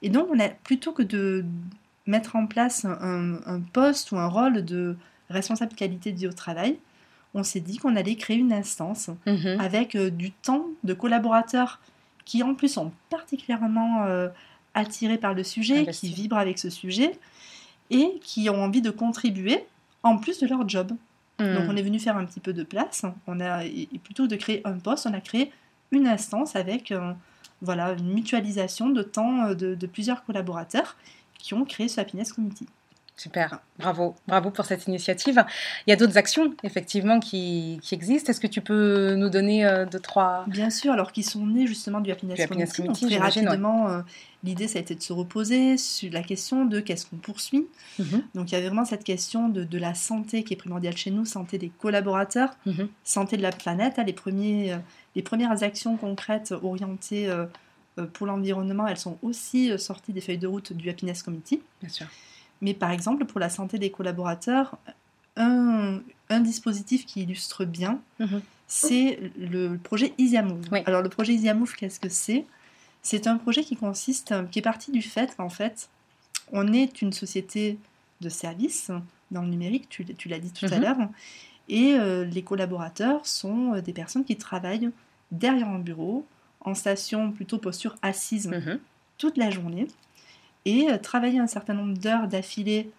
Et 0.03 0.11
donc, 0.11 0.29
on 0.31 0.39
a, 0.39 0.49
plutôt 0.49 0.93
que 0.93 1.03
de, 1.03 1.45
mettre 2.07 2.35
en 2.35 2.47
place 2.47 2.85
un, 2.85 3.41
un 3.47 3.61
poste 3.61 4.11
ou 4.11 4.19
un 4.19 4.27
rôle 4.27 4.65
de 4.65 4.97
responsable 5.29 5.75
qualité 5.75 6.13
de 6.13 6.19
vie 6.19 6.27
au 6.27 6.33
travail, 6.33 6.79
on 7.35 7.43
s'est 7.43 7.61
dit 7.61 7.79
qu'on 7.79 7.97
allait 7.97 8.17
créer 8.17 8.37
une 8.37 8.53
instance 8.53 9.11
Mhm. 9.27 9.61
avec 9.61 9.95
euh, 9.95 10.11
du 10.11 10.33
temps 10.33 10.67
de 10.85 10.95
collaborateurs 10.95 11.81
qui 12.25 12.43
en 12.43 12.55
plus 12.55 12.69
sont 12.69 12.93
particulièrement 13.09 14.05
euh, 14.05 14.29
attirés 14.75 15.19
par 15.19 15.35
le 15.35 15.43
sujet, 15.45 15.81
Investis. 15.81 16.11
qui 16.11 16.15
vibrent 16.15 16.39
avec 16.39 16.59
ce 16.59 16.71
sujet 16.71 17.19
et 17.91 18.19
qui 18.23 18.49
ont 18.51 18.63
envie 18.63 18.83
de 18.83 18.91
contribuer 18.91 19.65
en 20.03 20.17
plus 20.17 20.39
de 20.39 20.47
leur 20.47 20.69
job. 20.69 20.89
Donc 21.39 21.49
Mhm. 21.65 21.69
on 21.71 21.77
est 21.77 21.83
venu 21.83 21.99
faire 21.99 22.17
un 22.17 22.25
petit 22.27 22.41
peu 22.41 22.53
de 22.53 22.63
place. 22.63 23.05
On 23.27 23.41
a, 23.41 23.65
et 23.65 23.89
plutôt 24.05 24.27
de 24.27 24.37
créer 24.37 24.61
un 24.67 24.79
poste, 24.79 25.07
on 25.07 25.15
a 25.15 25.21
créé 25.21 25.51
une 25.91 26.07
instance 26.07 26.55
avec 26.55 26.93
euh, 26.93 27.13
voilà, 27.63 27.93
une 27.93 28.13
mutualisation 28.13 28.91
de 28.91 29.03
temps 29.03 29.51
de, 29.55 29.75
de 29.75 29.87
plusieurs 29.87 30.25
collaborateurs 30.25 30.97
qui 31.39 31.55
ont 31.55 31.65
créé 31.65 31.89
ce 31.89 32.01
Happiness 32.01 32.33
Committee. 32.33 32.67
Super, 33.21 33.61
bravo, 33.79 34.15
bravo 34.27 34.51
pour 34.51 34.65
cette 34.65 34.87
initiative. 34.87 35.45
Il 35.87 35.91
y 35.91 35.93
a 35.93 35.97
d'autres 35.97 36.17
actions, 36.17 36.55
effectivement, 36.63 37.21
qui, 37.21 37.79
qui 37.83 37.95
existent. 37.95 38.31
Est-ce 38.31 38.41
que 38.41 38.47
tu 38.47 38.63
peux 38.63 39.15
nous 39.15 39.29
donner 39.29 39.67
euh, 39.67 39.85
deux, 39.85 40.01
trois... 40.01 40.45
Bien 40.47 40.71
sûr, 40.71 40.93
alors 40.95 41.13
qu'ils 41.13 41.27
sont 41.27 41.47
nés 41.47 41.67
justement 41.67 42.01
du 42.01 42.11
Happiness, 42.11 42.37
Du 42.37 42.43
Happiness 42.45 42.73
Committee. 42.73 42.87
Donc, 42.89 42.99
Committee, 42.99 43.19
très 43.19 43.43
ouais. 43.43 43.47
rapidement, 43.51 43.91
euh, 43.91 44.01
l'idée 44.43 44.69
ça 44.69 44.79
a 44.79 44.81
été 44.81 44.95
de 44.95 45.03
se 45.03 45.13
reposer 45.13 45.77
sur 45.77 46.11
la 46.11 46.23
question 46.23 46.65
de 46.65 46.81
qu'est-ce 46.81 47.05
qu'on 47.05 47.19
poursuit. 47.19 47.67
Mhm, 47.99 48.23
Donc 48.35 48.51
il 48.51 48.55
y 48.55 48.57
avait 48.57 48.69
vraiment 48.69 48.87
cette 48.87 49.05
question 49.05 49.51
de, 49.51 49.65
de 49.65 49.79
la 49.79 49.93
santé 49.93 50.43
qui 50.43 50.55
est 50.55 50.57
primordiale 50.57 50.97
chez 50.97 51.11
nous, 51.11 51.27
santé 51.27 51.59
des 51.59 51.69
collaborateurs, 51.69 52.57
mhm. 52.65 52.89
santé 53.05 53.37
de 53.37 53.43
la 53.43 53.53
planète. 53.53 53.99
hein. 53.99 54.05
les, 54.05 54.15
premiers, 54.15 54.73
euh, 54.73 54.79
les 55.15 55.21
premières 55.23 55.63
actions 55.63 55.99
concrètes 55.99 56.55
orientées 56.63 57.29
euh, 57.29 57.45
pour 58.15 58.27
l'environnement, 58.27 58.87
elles 58.87 58.97
sont 58.97 59.19
aussi 59.21 59.79
sorties 59.79 60.15
des 60.15 60.23
feuilles 60.23 60.39
de 60.39 60.47
route 60.47 60.73
du 60.73 60.89
Happiness 60.89 61.23
Committee. 61.23 61.61
Bien 61.83 61.91
sûr. 61.91 62.07
Mais 62.61 62.75
par 62.75 62.91
exemple, 62.91 63.25
pour 63.25 63.41
la 63.41 63.49
santé 63.49 63.79
des 63.79 63.91
collaborateurs, 63.91 64.77
un, 65.37 66.01
un 66.29 66.41
dispositif 66.41 67.07
qui 67.07 67.23
illustre 67.23 67.65
bien, 67.65 68.01
Mhm. 68.19 68.43
c'est 68.67 69.19
le 69.39 69.77
projet 69.77 70.13
Easy 70.19 70.41
Move. 70.43 70.67
Oui. 70.73 70.81
Alors 70.87 71.03
le 71.03 71.09
projet 71.09 71.33
Easy 71.35 71.53
Move, 71.53 71.75
qu'est-ce 71.75 72.01
que 72.01 72.09
c'est? 72.09 72.45
C'est 73.03 73.27
un 73.27 73.37
projet 73.39 73.63
qui 73.65 73.77
consiste, 73.77 74.35
qui 74.51 74.59
est 74.59 74.63
parti 74.63 74.91
du 74.93 75.01
fait 75.03 75.35
qu'en 75.37 75.49
fait, 75.49 75.89
on 76.53 76.73
est 76.73 77.01
une 77.01 77.13
société 77.13 77.79
de 78.21 78.29
services 78.29 78.91
dans 79.31 79.43
le 79.43 79.49
numérique, 79.49 79.89
tu, 79.89 80.05
tu 80.05 80.29
l'as 80.29 80.39
dit 80.39 80.51
tout 80.53 80.67
à 80.67 80.77
Mhm. 80.77 80.81
l'heure, 80.83 80.99
et 81.69 81.95
euh, 81.95 82.25
les 82.25 82.43
collaborateurs 82.43 83.25
sont 83.27 83.75
euh, 83.75 83.81
des 83.81 83.93
personnes 83.93 84.25
qui 84.25 84.37
travaillent 84.37 84.91
derrière 85.31 85.69
un 85.69 85.79
bureau, 85.79 86.27
en 86.63 86.75
station 86.75 87.33
plutôt 87.33 87.57
posture 87.59 87.97
assise 88.03 88.49
Mhm. 88.49 88.79
toute 89.17 89.39
la 89.39 89.49
journée 89.51 89.87
et 90.65 90.91
euh, 90.91 90.99
travailler 90.99 91.39
un 91.39 91.47
certain 91.47 91.75
nombre 91.75 91.97
d'heures 91.99 92.29
d'affilée 92.29 92.91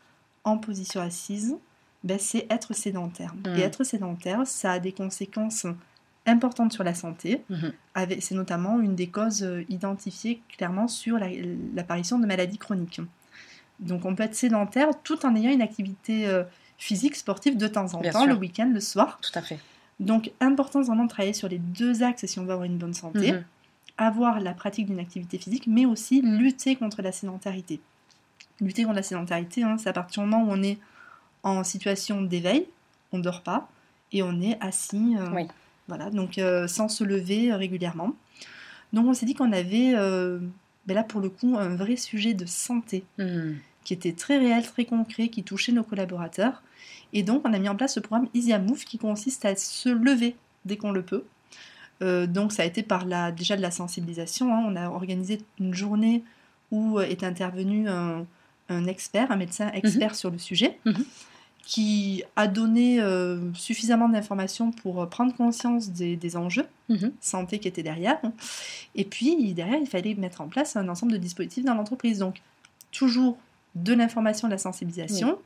en 0.43 0.57
position 0.57 1.01
assise, 1.01 1.55
ben, 2.03 2.17
c'est 2.19 2.47
être 2.49 2.73
sédentaire. 2.73 3.33
Mm. 3.35 3.57
Et 3.57 3.61
être 3.61 3.83
sédentaire, 3.83 4.45
ça 4.47 4.71
a 4.73 4.79
des 4.79 4.91
conséquences 4.91 5.67
importantes 6.25 6.73
sur 6.73 6.83
la 6.83 6.93
santé. 6.93 7.41
Avec- 7.95 8.21
C'est 8.23 8.35
notamment 8.35 8.79
une 8.79 8.95
des 8.95 9.07
causes 9.07 9.43
euh, 9.43 9.63
identifiées 9.69 10.41
clairement 10.57 10.87
sur 10.87 11.17
la- 11.17 11.29
l'apparition 11.75 12.19
de 12.19 12.25
maladies 12.25 12.57
chroniques. 12.57 13.01
Donc 13.79 14.05
on 14.05 14.15
peut 14.15 14.23
être 14.23 14.35
sédentaire 14.35 14.89
tout 15.03 15.25
en 15.25 15.35
ayant 15.35 15.51
une 15.51 15.61
activité 15.63 16.27
euh, 16.27 16.43
physique, 16.77 17.15
sportive 17.15 17.57
de 17.57 17.67
temps 17.67 17.93
en 17.95 17.99
Bien 18.01 18.11
temps, 18.11 18.19
sûr. 18.23 18.29
le 18.29 18.35
week-end, 18.35 18.69
le 18.73 18.79
soir. 18.79 19.19
Tout 19.21 19.37
à 19.37 19.41
fait. 19.41 19.59
Donc 19.99 20.31
importance 20.39 20.87
vraiment 20.87 21.03
de 21.05 21.09
travailler 21.09 21.33
sur 21.33 21.47
les 21.47 21.57
deux 21.59 22.01
axes 22.03 22.25
si 22.25 22.39
on 22.39 22.43
veut 22.45 22.51
avoir 22.51 22.65
une 22.65 22.77
bonne 22.77 22.93
santé 22.93 23.31
Mhm. 23.33 23.43
Avoir 23.97 24.39
la 24.39 24.53
pratique 24.53 24.87
d'une 24.87 24.99
activité 24.99 25.37
physique, 25.37 25.67
mais 25.67 25.85
aussi 25.85 26.21
lutter 26.21 26.75
contre 26.75 27.01
la 27.01 27.11
sédentarité. 27.11 27.79
Lutter 28.59 28.83
contre 28.83 28.95
la 28.95 29.03
sédentarité, 29.03 29.63
hein, 29.63 29.77
c'est 29.77 29.89
à 29.89 29.93
partir 29.93 30.23
du 30.23 30.29
moment 30.29 30.43
où 30.45 30.51
on 30.51 30.61
est 30.63 30.77
en 31.43 31.63
situation 31.63 32.21
d'éveil, 32.21 32.67
on 33.11 33.17
ne 33.17 33.23
dort 33.23 33.41
pas, 33.41 33.69
et 34.11 34.21
on 34.23 34.41
est 34.41 34.57
assis, 34.61 35.15
euh, 35.17 35.29
Oui. 35.33 35.47
voilà, 35.87 36.09
donc 36.09 36.37
euh, 36.37 36.67
sans 36.67 36.87
se 36.87 37.03
lever 37.03 37.51
euh, 37.51 37.57
régulièrement. 37.57 38.13
Donc 38.93 39.05
on 39.07 39.13
s'est 39.13 39.25
dit 39.25 39.33
qu'on 39.35 39.51
avait, 39.51 39.93
euh, 39.95 40.39
ben 40.85 40.93
là 40.95 41.03
pour 41.03 41.21
le 41.21 41.29
coup, 41.29 41.55
un 41.57 41.75
vrai 41.75 41.95
sujet 41.95 42.33
de 42.33 42.45
santé 42.45 43.03
Mhm. 43.17 43.57
qui 43.83 43.93
était 43.93 44.13
très 44.13 44.37
réel, 44.37 44.63
très 44.63 44.85
concret, 44.85 45.29
qui 45.29 45.43
touchait 45.43 45.71
nos 45.71 45.83
collaborateurs. 45.83 46.61
Et 47.13 47.23
donc, 47.23 47.41
on 47.47 47.53
a 47.53 47.59
mis 47.59 47.67
en 47.67 47.75
place 47.75 47.95
ce 47.95 47.99
programme 47.99 48.29
Easy 48.33 48.53
Move 48.57 48.85
qui 48.85 48.97
consiste 48.97 49.43
à 49.45 49.55
se 49.55 49.89
lever 49.89 50.35
dès 50.65 50.77
qu'on 50.77 50.91
le 50.91 51.01
peut. 51.01 51.25
Euh, 52.01 52.25
donc, 52.27 52.51
ça 52.51 52.63
a 52.63 52.65
été 52.65 52.83
par 52.83 53.05
la, 53.05 53.31
déjà 53.31 53.55
de 53.55 53.61
la 53.61 53.71
sensibilisation. 53.71 54.53
hein. 54.53 54.63
On 54.67 54.75
a 54.75 54.89
organisé 54.89 55.39
une 55.59 55.73
journée 55.73 56.23
où 56.71 56.97
euh, 56.99 57.03
est 57.03 57.23
intervenu 57.23 57.87
un, 57.89 58.25
un 58.69 58.85
expert, 58.87 59.31
un 59.31 59.35
médecin 59.35 59.69
expert 59.73 60.15
sur 60.15 60.31
le 60.31 60.37
sujet, 60.37 60.79
Mhm. 60.85 61.05
qui 61.63 62.23
a 62.35 62.47
donné 62.47 62.99
euh, 62.99 63.53
suffisamment 63.53 64.09
d'informations 64.09 64.71
pour 64.71 65.07
prendre 65.09 65.33
conscience 65.35 65.89
des, 65.91 66.15
des 66.15 66.35
enjeux 66.37 66.65
Mhm. 66.89 67.11
santé 67.21 67.59
qui 67.59 67.67
étaient 67.67 67.83
derrière. 67.83 68.19
Et 68.95 69.05
puis, 69.05 69.53
derrière, 69.53 69.79
il 69.79 69.87
fallait 69.87 70.15
mettre 70.15 70.41
en 70.41 70.47
place 70.47 70.75
un 70.75 70.89
ensemble 70.89 71.11
de 71.13 71.17
dispositifs 71.17 71.63
dans 71.63 71.75
l'entreprise. 71.75 72.19
Donc, 72.19 72.41
toujours 72.91 73.37
de 73.75 73.93
l'information, 73.93 74.47
de 74.49 74.53
la 74.53 74.57
sensibilisation, 74.57 75.37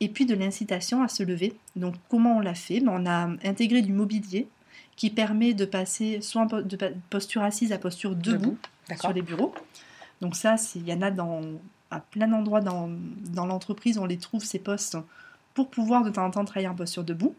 et 0.00 0.08
puis 0.08 0.26
de 0.26 0.34
l'incitation 0.34 1.02
à 1.02 1.08
se 1.08 1.22
lever. 1.22 1.54
Donc, 1.76 1.94
comment 2.08 2.36
on 2.36 2.40
l'a 2.40 2.54
fait? 2.54 2.80
Ben, 2.80 2.92
On 2.92 3.06
a 3.06 3.30
intégré 3.48 3.82
du 3.82 3.92
mobilier 3.92 4.46
qui 4.96 5.10
permet 5.10 5.54
de 5.54 5.64
passer 5.64 6.20
soit 6.20 6.46
de 6.46 6.78
posture 7.10 7.42
assise 7.42 7.72
à 7.72 7.78
posture 7.78 8.14
debout, 8.14 8.56
Debout. 8.88 9.00
sur 9.00 9.12
les 9.12 9.22
bureaux. 9.22 9.54
Donc 10.20 10.36
ça, 10.36 10.56
il 10.76 10.86
y 10.88 10.92
en 10.92 11.02
a 11.02 11.10
dans, 11.10 11.40
à 11.90 12.00
plein 12.00 12.28
d'endroits 12.28 12.60
dans, 12.60 12.90
dans 13.30 13.46
l'entreprise, 13.46 13.98
on 13.98 14.04
les 14.06 14.18
trouve, 14.18 14.44
ces 14.44 14.58
postes, 14.58 14.96
pour 15.54 15.68
pouvoir 15.70 16.04
de 16.04 16.10
temps 16.10 16.24
en 16.26 16.30
temps 16.30 16.44
travailler 16.44 16.68
en 16.68 16.74
posture 16.74 17.04
debout. 17.04 17.34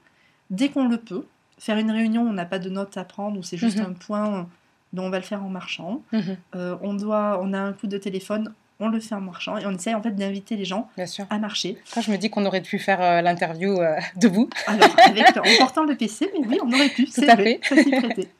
Dès 0.50 0.70
qu'on 0.70 0.88
le 0.88 0.98
peut, 0.98 1.26
faire 1.58 1.78
une 1.78 1.92
réunion, 1.92 2.24
on 2.24 2.34
n'a 2.34 2.46
pas 2.46 2.60
de 2.60 2.70
notes 2.70 2.98
à 2.98 3.04
prendre, 3.06 3.38
ou 3.40 3.44
c'est 3.44 3.58
juste 3.58 3.78
Mhm. 3.78 3.86
un 3.86 3.94
point 3.94 4.50
dont 4.92 5.06
on 5.06 5.10
va 5.10 5.18
le 5.18 5.24
faire 5.24 5.44
en 5.44 5.50
marchant. 5.50 6.02
Mhm. 6.12 6.38
Euh, 6.56 6.76
on, 6.82 6.94
doit, 6.94 7.40
on 7.42 7.54
a 7.54 7.60
un 7.60 7.74
coup 7.74 7.88
de 7.88 7.98
téléphone, 7.98 8.54
on 8.80 8.90
le 8.90 9.00
fait 9.00 9.16
en 9.16 9.22
marchant, 9.22 9.58
et 9.58 9.66
on 9.66 9.72
essaye 9.72 9.94
en 9.96 10.02
fait 10.02 10.12
d'inviter 10.16 10.56
les 10.56 10.66
gens 10.66 10.90
Bien 10.98 11.06
sûr. 11.06 11.26
à 11.30 11.38
marcher. 11.38 11.78
Moi, 11.96 12.04
je 12.06 12.12
me 12.12 12.18
dis 12.18 12.30
qu'on 12.30 12.46
aurait 12.46 12.62
pu 12.62 12.80
faire 12.80 13.02
euh, 13.02 13.22
l'interview 13.22 13.80
euh, 13.80 13.96
debout. 14.18 14.50
Alors, 14.68 14.90
avec, 15.06 15.38
en 15.38 15.44
portant 15.60 15.84
le 15.84 15.96
PC, 15.96 16.32
mais 16.40 16.48
oui, 16.48 16.58
on 16.64 16.72
aurait 16.74 16.90
pu, 16.90 17.08
c'est 17.08 17.26
ça 17.26 17.36
s'y 17.38 17.92
prêtait. 17.92 18.30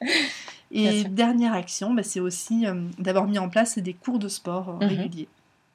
Bien 0.70 0.90
Et 0.90 1.04
dernière 1.04 1.54
action, 1.54 1.94
bah, 1.94 2.02
c'est 2.02 2.20
aussi 2.20 2.66
euh, 2.66 2.74
d'avoir 2.98 3.26
mis 3.26 3.38
en 3.38 3.48
place 3.48 3.78
des 3.78 3.94
cours 3.94 4.18
de 4.18 4.28
sport 4.28 4.74
Mhm. 4.80 4.88
réguliers 4.88 5.28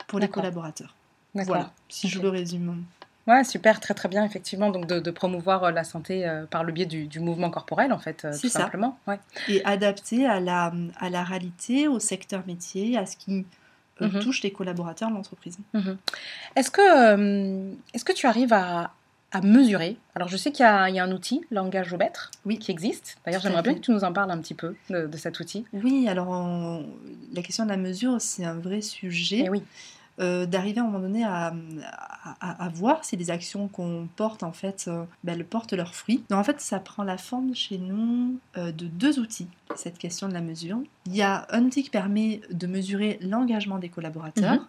pour 0.08 0.20
les 0.20 0.28
collaborateurs. 0.28 0.94
D'accord. 1.36 1.56
Voilà, 1.56 1.72
si 1.88 2.08
je 2.10 2.20
le 2.20 2.28
résume. 2.30 2.84
Ouais, 3.28 3.44
super, 3.44 3.80
très 3.80 3.94
très 3.94 4.10
bien, 4.10 4.26
effectivement. 4.26 4.72
Donc 4.72 4.88
de, 4.88 5.00
de 5.00 5.12
promouvoir 5.12 5.72
la 5.72 5.84
santé 5.84 6.28
euh, 6.28 6.46
par 6.48 6.64
le 6.64 6.74
biais 6.74 6.88
du, 6.88 7.06
du 7.06 7.20
mouvement 7.20 7.52
corporel, 7.52 7.94
en 7.94 8.00
fait, 8.00 8.26
euh, 8.26 8.32
C'est 8.34 8.42
tout 8.42 8.50
ça. 8.50 8.62
simplement. 8.62 8.98
Ouais. 9.08 9.20
Et 9.48 9.64
adapté 9.66 10.26
à 10.26 10.40
la, 10.40 10.74
à 11.00 11.10
la 11.12 11.24
réalité, 11.24 11.88
au 11.88 12.00
secteur 12.00 12.42
métier, 12.48 12.98
à 12.98 13.06
ce 13.06 13.16
qui 13.16 13.46
euh, 14.02 14.08
Mhm. 14.08 14.20
touche 14.20 14.42
les 14.44 14.52
collaborateurs 14.52 15.10
de 15.10 15.16
l'entreprise. 15.16 15.58
Mhm. 15.74 15.98
Est-ce 16.56 16.72
que, 16.72 16.82
euh, 16.82 17.72
que 18.06 18.14
tu 18.14 18.26
arrives 18.28 18.54
à, 18.54 18.92
à 19.32 19.42
mesurer? 19.42 19.98
Alors, 20.16 20.28
je 20.28 20.38
sais 20.38 20.52
qu'il 20.52 20.64
y 20.64 20.68
a, 20.68 20.90
il 20.90 20.96
y 20.96 21.00
a 21.00 21.04
un 21.04 21.12
outil, 21.12 21.42
langage-au-mètre, 21.52 22.32
Oui. 22.46 22.58
qui 22.58 22.72
existe. 22.72 23.18
D'ailleurs, 23.26 23.42
j'aimerais 23.42 23.62
bien 23.62 23.74
que 23.76 23.80
tu 23.80 23.92
nous 23.92 24.04
en 24.04 24.12
parles 24.14 24.32
un 24.32 24.38
petit 24.40 24.56
peu 24.56 24.76
de, 24.90 25.06
de 25.08 25.18
cet 25.18 25.40
outil. 25.40 25.66
Oui, 25.74 26.08
alors 26.08 26.30
on- 26.30 26.86
la 27.34 27.42
question 27.42 27.64
de 27.66 27.70
la 27.70 27.78
mesure, 27.78 28.16
c'est 28.20 28.44
un 28.46 28.56
vrai 28.56 28.82
sujet. 28.82 29.40
Et 29.46 29.50
oui. 29.50 29.62
Euh, 30.20 30.46
d'arriver 30.46 30.80
à 30.80 30.84
un 30.84 30.88
moment 30.88 31.00
donné 31.00 31.24
à, 31.24 31.54
à- 32.42 32.70
voir 32.70 33.04
si 33.06 33.16
les 33.18 33.32
actions 33.32 33.68
qu'on 33.68 34.08
porte, 34.16 34.44
en 34.44 34.52
fait, 34.52 34.86
euh, 34.88 35.04
ben, 35.24 35.34
elles 35.34 35.46
portent 35.46 35.74
leurs 35.74 35.96
fruits. 35.96 36.24
Donc, 36.30 36.40
en 36.40 36.44
fait, 36.44 36.60
ça 36.62 36.80
prend 36.80 37.04
la 37.04 37.18
forme 37.18 37.56
chez 37.56 37.78
nous 37.78 38.38
euh, 38.58 38.72
de 38.72 38.86
deux 38.86 39.20
outils, 39.20 39.48
cette 39.76 39.98
question 39.98 40.28
de 40.28 40.34
la 40.34 40.42
mesure. 40.42 40.80
Il 41.06 41.16
y 41.16 41.22
a 41.22 41.48
un 41.52 41.64
outil 41.64 41.84
qui 41.84 41.90
permet 41.90 42.42
de 42.52 42.68
mesurer 42.68 43.18
l'engagement 43.22 43.78
des 43.80 43.90
collaborateurs, 43.90 44.54
Mhm. 44.54 44.68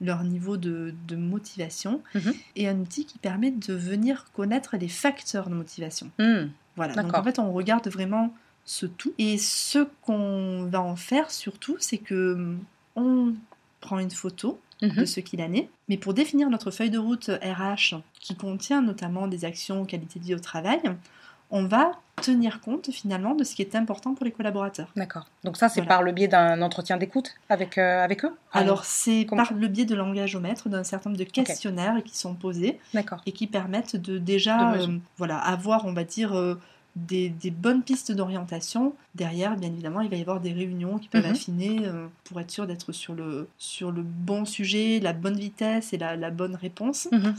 leur 0.00 0.24
niveau 0.24 0.56
de, 0.56 0.94
de 1.08 1.16
motivation, 1.16 2.00
Mhm. 2.14 2.32
et 2.56 2.68
un 2.68 2.78
outil 2.78 3.04
qui 3.04 3.18
permet 3.18 3.50
de 3.50 3.74
venir 3.74 4.26
connaître 4.32 4.76
les 4.76 4.88
facteurs 4.88 5.48
de 5.50 5.54
motivation. 5.54 6.10
Hmm. 6.18 6.48
Voilà, 6.76 6.94
donc 7.02 7.14
en 7.16 7.22
fait, 7.22 7.38
on 7.38 7.52
regarde 7.52 7.86
vraiment 7.88 8.32
ce 8.64 8.86
tout. 8.86 9.12
Et 9.18 9.36
ce 9.38 9.86
qu'on 10.02 10.64
va 10.70 10.80
en 10.80 10.96
faire 10.96 11.30
surtout, 11.30 11.76
c'est 11.80 11.98
que 11.98 12.34
hum, 12.34 12.58
on 12.96 13.34
prend 13.80 13.98
une 13.98 14.10
photo 14.10 14.58
Mhm. 14.82 14.94
de 14.96 15.04
ce 15.04 15.20
qu'il 15.20 15.40
en 15.42 15.52
est, 15.52 15.68
mais 15.88 15.96
pour 15.96 16.12
définir 16.14 16.50
notre 16.50 16.70
feuille 16.70 16.90
de 16.90 16.98
route 16.98 17.30
RH, 17.42 17.94
qui 18.20 18.34
contient 18.34 18.82
notamment 18.82 19.26
des 19.28 19.44
actions 19.44 19.84
qualité 19.84 20.18
de 20.18 20.24
vie 20.24 20.34
au 20.34 20.38
travail, 20.40 20.80
on 21.50 21.64
va 21.66 21.92
tenir 22.22 22.60
compte 22.60 22.90
finalement 22.90 23.34
de 23.34 23.44
ce 23.44 23.54
qui 23.54 23.62
est 23.62 23.74
important 23.74 24.14
pour 24.14 24.24
les 24.24 24.30
collaborateurs. 24.32 24.88
D'accord. 24.96 25.26
Donc 25.44 25.56
ça, 25.56 25.68
c'est 25.68 25.80
Voilà. 25.80 25.96
par 25.96 26.02
le 26.02 26.12
biais 26.12 26.28
d'un 26.28 26.60
entretien 26.62 26.96
d'écoute 26.96 27.34
avec, 27.48 27.78
euh, 27.78 28.02
avec 28.02 28.24
eux 28.24 28.34
Alors 28.52 28.84
c'est 28.84 29.26
comment- 29.28 29.44
par 29.44 29.52
le 29.54 29.68
biais 29.68 29.84
de 29.84 29.94
l'engagomètre 29.94 30.68
d'un 30.68 30.82
certain 30.84 31.10
nombre 31.10 31.18
de 31.22 31.28
questionnaires 31.28 32.02
qui 32.04 32.16
sont 32.16 32.34
posés 32.34 32.78
et 33.26 33.32
qui 33.32 33.46
permettent 33.46 33.96
de 33.96 34.18
déjà 34.18 34.74
De 34.76 34.82
euh, 34.92 34.98
voilà, 35.18 35.38
avoir, 35.38 35.84
on 35.86 35.92
va 35.92 36.04
dire, 36.04 36.32
euh, 36.36 36.58
des, 36.96 37.30
des 37.30 37.50
bonnes 37.50 37.82
pistes 37.82 38.12
d'orientation. 38.12 38.94
Derrière, 39.14 39.56
bien 39.56 39.70
évidemment, 39.70 40.00
il 40.02 40.10
va 40.10 40.16
y 40.16 40.20
avoir 40.20 40.40
des 40.40 40.52
réunions 40.52 40.98
qui 40.98 41.08
peuvent 41.08 41.24
Mhm. 41.24 41.30
affiner 41.32 41.78
euh, 41.86 42.06
pour 42.24 42.40
être 42.40 42.50
sûr 42.50 42.66
d'être 42.66 42.92
sur 42.92 43.14
le, 43.14 43.48
sur 43.58 43.90
le 43.92 44.02
bon 44.02 44.44
sujet, 44.44 45.00
la 45.00 45.12
bonne 45.12 45.36
vitesse 45.38 45.92
et 45.92 45.98
la, 45.98 46.16
la 46.16 46.30
bonne 46.30 46.54
réponse. 46.54 47.08
Mhm. 47.12 47.34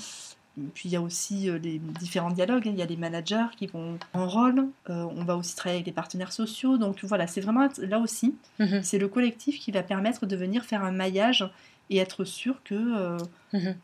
Puis 0.76 0.90
il 0.90 0.92
y 0.92 0.96
a 0.96 1.02
aussi 1.02 1.50
euh, 1.50 1.58
les 1.58 1.80
différents 2.00 2.30
dialogues. 2.30 2.68
Il 2.68 2.76
y 2.76 2.82
a 2.84 2.86
les 2.86 2.96
managers 2.98 3.48
qui 3.58 3.66
vont 3.68 3.98
en 4.14 4.28
rôle. 4.28 4.68
Euh, 4.90 5.06
on 5.16 5.24
va 5.24 5.36
aussi 5.36 5.56
travailler 5.56 5.78
avec 5.78 5.88
les 5.88 5.94
partenaires 5.94 6.32
sociaux. 6.32 6.78
Donc 6.78 7.04
voilà, 7.04 7.26
c'est 7.28 7.42
vraiment 7.42 7.68
là 7.80 8.00
aussi, 8.00 8.36
Mhm. 8.60 8.82
c'est 8.84 9.00
le 9.00 9.08
collectif 9.08 9.60
qui 9.60 9.72
va 9.72 9.82
permettre 9.84 10.26
de 10.28 10.36
venir 10.36 10.64
faire 10.64 10.84
un 10.84 10.92
maillage 10.92 11.50
et 11.90 11.98
être 11.98 12.24
sûr 12.24 12.62
que 12.64 12.76
euh, 12.76 13.18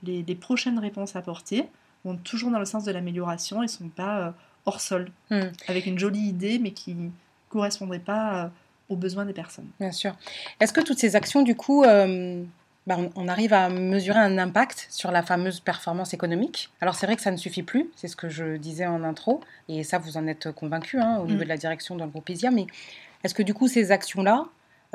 les, 0.03 0.23
les 0.23 0.35
prochaines 0.35 0.79
réponses 0.79 1.15
apportées 1.15 1.65
vont 2.05 2.15
toujours 2.17 2.49
dans 2.51 2.59
le 2.59 2.65
sens 2.65 2.85
de 2.85 2.91
l'amélioration 2.91 3.61
et 3.61 3.65
ne 3.65 3.69
sont 3.71 3.89
pas 3.89 4.33
hors 4.65 4.81
sol, 4.81 5.11
Mhm. 5.31 5.51
avec 5.67 5.85
une 5.85 5.97
jolie 5.99 6.27
idée 6.27 6.59
mais 6.59 6.71
qui 6.71 6.93
ne 6.95 7.09
correspondrait 7.49 7.99
pas 7.99 8.45
euh, 8.45 8.49
aux 8.89 8.95
besoins 8.95 9.25
des 9.25 9.33
personnes. 9.33 9.67
Bien 9.79 9.91
sûr. 9.91 10.15
Est-ce 10.59 10.73
que 10.73 10.81
toutes 10.81 10.99
ces 10.99 11.15
actions, 11.15 11.41
du 11.43 11.55
coup, 11.55 11.83
euh, 11.83 12.43
bah, 12.87 12.97
on, 12.97 13.11
on 13.15 13.27
arrive 13.27 13.53
à 13.53 13.69
mesurer 13.69 14.17
un 14.19 14.37
impact 14.37 14.87
sur 14.89 15.11
la 15.11 15.21
fameuse 15.23 15.59
performance 15.59 16.13
économique? 16.13 16.69
Alors 16.81 16.95
c'est 16.95 17.05
vrai 17.05 17.15
que 17.15 17.21
ça 17.21 17.31
ne 17.31 17.37
suffit 17.37 17.63
plus, 17.63 17.87
c'est 17.95 18.07
ce 18.07 18.15
que 18.15 18.29
je 18.29 18.57
disais 18.57 18.87
en 18.87 19.03
intro, 19.03 19.41
et 19.67 19.83
ça 19.83 19.97
vous 19.99 20.17
en 20.17 20.25
êtes 20.27 20.51
convaincu 20.51 20.99
hein, 20.99 21.17
au 21.19 21.25
niveau 21.25 21.39
Mm. 21.41 21.43
de 21.43 21.49
la 21.49 21.57
direction 21.57 21.95
dans 21.95 22.05
le 22.05 22.11
groupe 22.11 22.29
ISIA, 22.29 22.49
mais 22.51 22.65
est-ce 23.23 23.33
que 23.35 23.43
du 23.43 23.53
coup 23.53 23.67
ces 23.67 23.91
actions-là, 23.91 24.45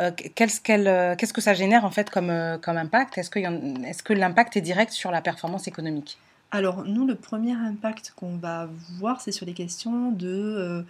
euh, 0.01 0.11
qu'est-ce 0.35 0.61
qu'elles, 0.61 0.89
euh, 0.89 1.15
qu'est-ce 1.15 1.33
que 1.33 1.41
ça 1.41 1.55
génère 1.55 1.85
en 1.85 1.91
fait 1.93 2.11
comme, 2.11 2.33
comme 2.63 2.77
impact? 2.79 3.17
Est-ce 3.19 3.31
que, 3.31 3.39
y 3.39 3.47
en- 3.47 3.83
est-ce 3.85 4.03
que 4.03 4.13
l'impact 4.13 4.57
est 4.57 4.61
direct 4.61 4.91
sur 4.93 5.13
la 5.13 5.21
performance 5.21 5.69
économique? 5.69 6.19
Alors 6.55 6.85
nous, 6.85 7.05
le 7.05 7.17
premier 7.17 7.53
impact 7.53 8.13
qu'on 8.15 8.37
va 8.37 8.69
voir, 8.99 9.21
c'est 9.21 9.33
sur 9.33 9.45
les 9.45 9.55
questions 9.55 10.13
de, 10.13 10.29
euh, 10.29 10.83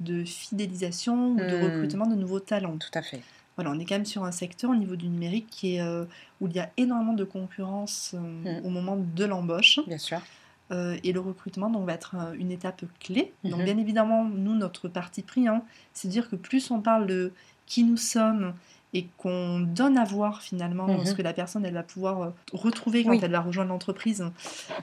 de 0.00 0.24
fidélisation 0.24 1.30
ou 1.34 1.36
de 1.38 1.56
Hmm. 1.56 1.62
recrutement 1.62 2.06
de 2.08 2.16
nouveaux 2.16 2.40
talents. 2.40 2.76
Tout 2.78 2.98
à 2.98 3.02
fait. 3.02 3.20
Voilà, 3.56 3.70
on 3.70 3.78
est 3.78 3.84
quand 3.84 3.94
même 3.94 4.04
sur 4.04 4.24
un 4.24 4.32
secteur 4.32 4.70
au 4.70 4.74
niveau 4.74 4.96
du 4.96 5.06
numérique 5.06 5.46
qui 5.48 5.76
est, 5.76 5.80
euh, 5.80 6.04
où 6.40 6.48
il 6.48 6.54
y 6.54 6.58
a 6.58 6.70
énormément 6.76 7.12
de 7.12 7.22
concurrence 7.24 8.14
euh, 8.14 8.60
Mm. 8.60 8.66
au 8.66 8.70
moment 8.70 8.96
de 8.96 9.24
l'embauche. 9.24 9.78
Bien 9.86 9.98
sûr. 9.98 10.20
Euh, 10.72 10.96
et 11.04 11.12
le 11.12 11.20
recrutement 11.20 11.70
donc, 11.70 11.86
va 11.86 11.92
être 11.92 12.16
une 12.36 12.50
étape 12.50 12.82
clé. 12.98 13.32
Donc 13.44 13.58
Mhm. 13.60 13.64
bien 13.64 13.78
évidemment, 13.78 14.24
nous, 14.24 14.54
notre 14.56 14.88
parti 14.88 15.22
pris, 15.22 15.46
hein, 15.46 15.62
c'est 15.92 16.08
de 16.08 16.12
dire 16.12 16.28
que 16.30 16.34
plus 16.36 16.70
on 16.72 16.80
parle 16.80 17.06
de 17.06 17.30
qui 17.66 17.84
nous 17.84 17.96
sommes 17.98 18.54
et 18.94 19.06
qu'on 19.16 19.60
donne 19.60 19.96
à 19.96 20.04
voir 20.04 20.42
finalement 20.42 20.86
Mhm. 20.86 21.06
ce 21.06 21.14
que 21.14 21.22
la 21.22 21.32
personne 21.32 21.64
elle 21.64 21.72
va 21.74 21.82
pouvoir 21.82 22.22
euh, 22.22 22.28
retrouver 22.52 23.04
quand 23.04 23.10
Oui. 23.10 23.20
elle 23.22 23.30
va 23.30 23.40
rejoindre 23.40 23.70
l'entreprise, 23.70 24.24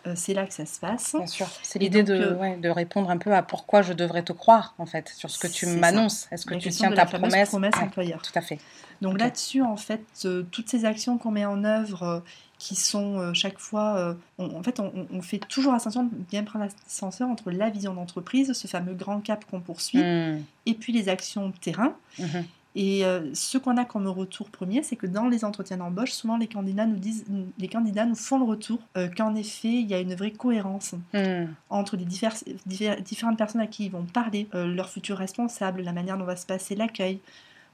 euh, 0.07 0.13
c'est 0.15 0.33
là 0.33 0.45
que 0.47 0.53
ça 0.53 0.65
se 0.65 0.79
passe. 0.79 1.15
Bien 1.15 1.27
sûr. 1.27 1.47
C'est 1.61 1.79
l'idée 1.79 2.01
de, 2.03 2.13
euh, 2.15 2.35
ouais, 2.35 2.57
de 2.57 2.69
répondre 2.69 3.09
un 3.11 3.17
peu 3.17 3.33
à 3.35 3.43
pourquoi 3.43 3.81
je 3.83 3.93
devrais 3.93 4.23
te 4.23 4.33
croire, 4.33 4.73
en 4.79 4.85
fait, 4.87 5.09
sur 5.09 5.29
ce 5.29 5.37
que 5.37 5.47
tu 5.47 5.67
m'annonces. 5.67 6.27
Est-ce 6.31 6.45
que 6.45 6.55
La 6.55 6.59
tu 6.59 6.69
tiens 6.69 6.91
ta 6.91 7.05
promesse? 7.05 7.49
promesse 7.49 7.75
employeur. 7.77 8.21
Tout 8.21 8.31
à 8.35 8.41
fait. 8.41 8.59
Donc 9.01 9.19
là-dessus, 9.19 9.61
en 9.61 9.77
fait, 9.77 10.03
euh, 10.25 10.43
toutes 10.51 10.69
ces 10.69 10.85
actions 10.85 11.17
qu'on 11.17 11.31
met 11.31 11.45
en 11.45 11.63
œuvre, 11.63 12.23
qui 12.57 12.75
sont 12.75 13.33
chaque 13.33 13.57
fois, 13.57 14.17
on- 14.37 14.53
en 14.57 14.63
fait, 14.63 14.81
on, 14.81 15.21
fait 15.21 15.37
toujours 15.37 15.73
attention 15.73 16.03
de 16.03 16.09
bien 16.29 16.43
prendre 16.43 16.65
l'ascenseur 16.65 17.29
entre 17.29 17.51
la 17.51 17.69
vision 17.69 17.93
d'entreprise, 17.93 18.51
ce 18.51 18.67
fameux 18.67 18.93
grand 18.93 19.21
cap 19.21 19.45
qu'on 19.49 19.61
poursuit, 19.61 20.03
Hmm. 20.03 20.43
et 20.65 20.73
puis 20.73 20.91
les 20.91 21.07
actions 21.07 21.53
terrain. 21.61 21.93
Mhm. 22.17 22.43
Et 22.75 23.03
euh, 23.03 23.33
ce 23.33 23.57
qu'on 23.57 23.77
a 23.77 23.83
comme 23.85 24.07
retour 24.07 24.49
premier, 24.51 24.83
c'est 24.83 24.95
que 24.95 25.07
dans 25.07 25.27
les 25.27 25.43
entretiens 25.43 25.77
d'embauche, 25.77 26.11
souvent 26.11 26.37
les 26.37 26.47
candidats 26.47 26.85
nous 26.85 26.97
disent, 26.97 27.25
les 27.57 27.67
candidats 27.67 28.05
nous 28.05 28.15
font 28.15 28.37
le 28.37 28.45
retour 28.45 28.79
euh, 28.95 29.07
qu'en 29.09 29.33
effet, 29.35 29.69
il 29.73 29.87
y 29.87 29.93
a 29.95 29.99
une 29.99 30.13
vraie 30.13 30.31
cohérence 30.31 30.93
Hmm. 31.13 31.47
entre 31.71 31.97
les 31.97 32.05
divers- 32.05 32.43
divers- 32.67 33.01
différentes 33.01 33.37
personnes 33.37 33.61
à 33.61 33.67
qui 33.67 33.85
ils 33.85 33.91
vont 33.91 34.03
parler, 34.03 34.47
euh, 34.53 34.67
leurs 34.67 34.89
futurs 34.89 35.17
responsables, 35.17 35.81
la 35.81 35.93
manière 35.93 36.17
dont 36.17 36.25
va 36.25 36.35
se 36.35 36.45
passer 36.45 36.75
l'accueil. 36.75 37.19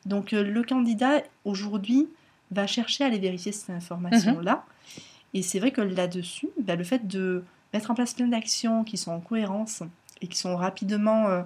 Donc 0.05 0.31
euh, 0.33 0.43
le 0.43 0.63
candidat, 0.63 1.21
aujourd'hui, 1.43 2.07
va 2.51 2.65
chercher 2.65 3.03
à 3.03 3.07
aller 3.07 3.19
vérifier 3.19 3.51
ces 3.51 3.71
informations-là. 3.73 4.63
Et 5.33 5.41
c'est 5.41 5.59
vrai 5.59 5.71
que 5.71 5.81
là-dessus, 5.81 6.47
bah, 6.61 6.75
le 6.77 6.83
fait 6.85 7.05
de 7.05 7.43
mettre 7.73 7.91
en 7.91 7.95
place 7.95 8.13
plein 8.13 8.27
d'actions 8.27 8.85
qui 8.85 8.97
sont 8.97 9.11
en 9.11 9.19
cohérence 9.19 9.83
et 10.21 10.27
qui 10.27 10.37
sont 10.37 10.55
rapidement, 10.55 11.43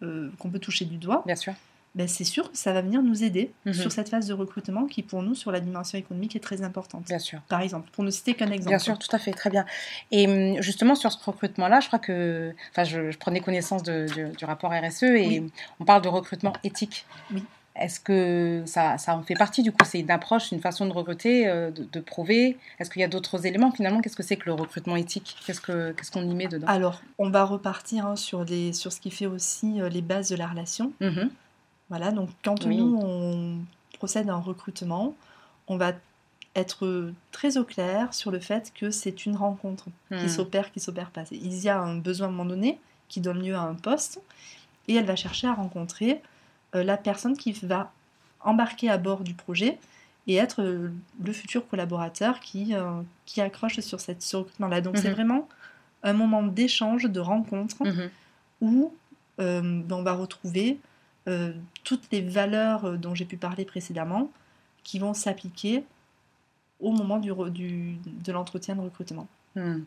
qu'on 0.00 0.50
peut 0.50 0.58
toucher 0.60 0.84
du 0.84 0.98
doigt, 0.98 1.22
Bien 1.26 1.34
sûr. 1.34 1.54
Ben, 1.94 2.08
c'est 2.08 2.24
sûr 2.24 2.50
que 2.50 2.56
ça 2.56 2.72
va 2.72 2.82
venir 2.82 3.02
nous 3.02 3.22
aider 3.22 3.52
Mhm. 3.66 3.72
sur 3.74 3.92
cette 3.92 4.08
phase 4.08 4.26
de 4.26 4.34
recrutement 4.34 4.86
qui, 4.86 5.02
pour 5.02 5.22
nous, 5.22 5.34
sur 5.34 5.52
la 5.52 5.60
dimension 5.60 5.96
économique, 5.98 6.34
est 6.34 6.40
très 6.40 6.62
importante. 6.62 7.04
Bien 7.06 7.18
sûr. 7.18 7.40
Par 7.48 7.60
exemple, 7.60 7.88
pour 7.92 8.02
ne 8.04 8.10
citer 8.10 8.34
qu'un 8.34 8.50
exemple. 8.50 8.68
Bien 8.70 8.78
sûr, 8.78 8.98
tout 8.98 9.14
à 9.14 9.18
fait, 9.18 9.32
très 9.32 9.50
bien. 9.50 9.64
Et 10.10 10.26
hum, 10.56 10.60
justement, 10.62 10.94
sur 10.96 11.12
ce 11.12 11.24
recrutement-là, 11.24 11.80
je 11.80 11.86
crois 11.86 11.98
que. 12.00 12.52
Enfin, 12.72 12.84
je, 12.84 13.10
je 13.10 13.18
prenais 13.18 13.40
connaissance 13.40 13.82
de- 13.82 14.06
du, 14.12 14.36
du 14.36 14.44
rapport 14.44 14.72
RSE 14.72 15.02
et 15.04 15.40
Oui. 15.40 15.52
on 15.80 15.84
parle 15.84 16.02
de 16.02 16.08
recrutement 16.08 16.52
éthique. 16.64 17.06
Oui. 17.32 17.44
Est-ce 17.76 17.98
que 17.98 18.62
ça, 18.66 18.98
ça 18.98 19.16
en 19.16 19.22
fait 19.24 19.34
partie 19.34 19.62
du 19.64 19.72
coup? 19.72 19.78
C'est 19.84 19.98
une 19.98 20.10
approche, 20.12 20.52
une 20.52 20.60
façon 20.60 20.86
de 20.86 20.92
recruter, 20.92 21.48
euh, 21.48 21.72
de, 21.72 21.82
de 21.82 22.00
prouver? 22.00 22.56
Est-ce 22.78 22.88
qu'il 22.88 23.00
y 23.00 23.04
a 23.04 23.08
d'autres 23.08 23.46
éléments 23.46 23.72
finalement? 23.72 24.00
Qu'est-ce 24.00 24.14
que 24.14 24.22
c'est 24.22 24.36
que 24.36 24.46
le 24.46 24.52
recrutement 24.52 24.94
éthique? 24.94 25.36
Qu'est-ce 25.44 25.60
que- 25.60 25.90
qu'est-ce 25.90 26.12
qu'on 26.12 26.22
y 26.22 26.34
met 26.36 26.46
dedans? 26.46 26.68
Alors, 26.68 27.02
on 27.18 27.30
va 27.30 27.44
repartir 27.44 28.06
hein, 28.06 28.14
sur, 28.14 28.44
les, 28.44 28.72
sur 28.72 28.92
ce 28.92 29.00
qui 29.00 29.10
fait 29.10 29.26
aussi 29.26 29.80
euh, 29.80 29.88
les 29.88 30.02
bases 30.02 30.28
de 30.28 30.36
la 30.36 30.46
relation. 30.46 30.92
Mhm. 31.00 31.30
Voilà, 31.96 32.10
donc 32.10 32.28
quand 32.44 32.64
Oui. 32.64 32.76
nous, 32.76 32.98
on 33.00 33.58
procède 33.98 34.28
à 34.28 34.34
un 34.34 34.40
recrutement, 34.40 35.14
on 35.68 35.76
va 35.76 35.92
être 36.56 37.12
très 37.30 37.56
au 37.56 37.62
clair 37.62 38.12
sur 38.12 38.32
le 38.32 38.40
fait 38.40 38.72
que 38.74 38.90
c'est 38.90 39.26
une 39.26 39.36
rencontre 39.36 39.84
qui 40.08 40.26
Hmm. 40.26 40.28
s'opère, 40.28 40.72
qui 40.72 40.80
s'opère 40.80 41.10
pas. 41.10 41.22
Il 41.30 41.54
y 41.54 41.68
a 41.68 41.78
un 41.80 41.96
besoin 41.98 42.26
à 42.26 42.30
un 42.30 42.32
moment 42.32 42.50
donné 42.50 42.80
qui 43.08 43.20
donne 43.20 43.40
lieu 43.44 43.54
à 43.54 43.60
un 43.60 43.74
poste 43.74 44.20
et 44.88 44.96
elle 44.96 45.04
va 45.04 45.14
chercher 45.14 45.46
à 45.46 45.54
rencontrer 45.54 46.20
euh, 46.74 46.82
la 46.82 46.96
personne 46.96 47.36
qui 47.36 47.52
va 47.52 47.92
embarquer 48.40 48.90
à 48.90 48.98
bord 48.98 49.20
du 49.22 49.34
projet 49.34 49.78
et 50.26 50.34
être 50.34 50.62
euh, 50.62 50.90
le 51.22 51.32
futur 51.32 51.68
collaborateur 51.68 52.40
qui, 52.40 52.74
euh, 52.74 52.90
qui 53.24 53.40
accroche 53.40 53.78
sur 53.78 54.00
cette, 54.00 54.20
ce 54.22 54.34
recrutement-là. 54.36 54.80
Donc 54.80 54.98
c'est 54.98 55.10
Mhm. 55.10 55.14
vraiment 55.14 55.48
un 56.02 56.12
moment 56.12 56.42
d'échange, 56.42 57.04
de 57.04 57.20
rencontre 57.20 57.84
Mhm. 57.86 58.10
où 58.62 58.92
ben, 59.38 59.86
on 59.90 60.02
va 60.02 60.12
retrouver 60.14 60.78
euh, 61.28 61.52
toutes 61.84 62.04
les 62.12 62.20
valeurs 62.20 62.84
euh, 62.84 62.96
dont 62.96 63.14
j'ai 63.14 63.24
pu 63.24 63.36
parler 63.36 63.64
précédemment 63.64 64.30
qui 64.82 64.98
vont 64.98 65.14
s'appliquer 65.14 65.84
au 66.80 66.92
moment 66.92 67.18
du, 67.18 67.30
re- 67.32 67.50
du- 67.50 67.96
de 68.04 68.32
l'entretien 68.32 68.74
de 68.76 68.80
recrutement. 68.80 69.26
Hmm. 69.54 69.82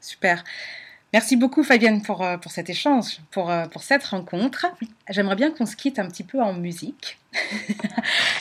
Super. 0.00 0.44
Merci 1.12 1.36
beaucoup 1.36 1.62
Fabienne 1.62 2.02
pour, 2.02 2.22
euh, 2.22 2.36
pour 2.36 2.50
cet 2.50 2.68
échange, 2.68 3.20
pour, 3.30 3.52
pour 3.70 3.82
cette 3.82 4.04
rencontre. 4.04 4.66
J'aimerais 5.08 5.36
bien 5.36 5.50
qu'on 5.52 5.64
se 5.64 5.76
quitte 5.76 5.98
un 6.00 6.08
petit 6.08 6.24
peu 6.24 6.42
en 6.42 6.52
musique. 6.52 7.18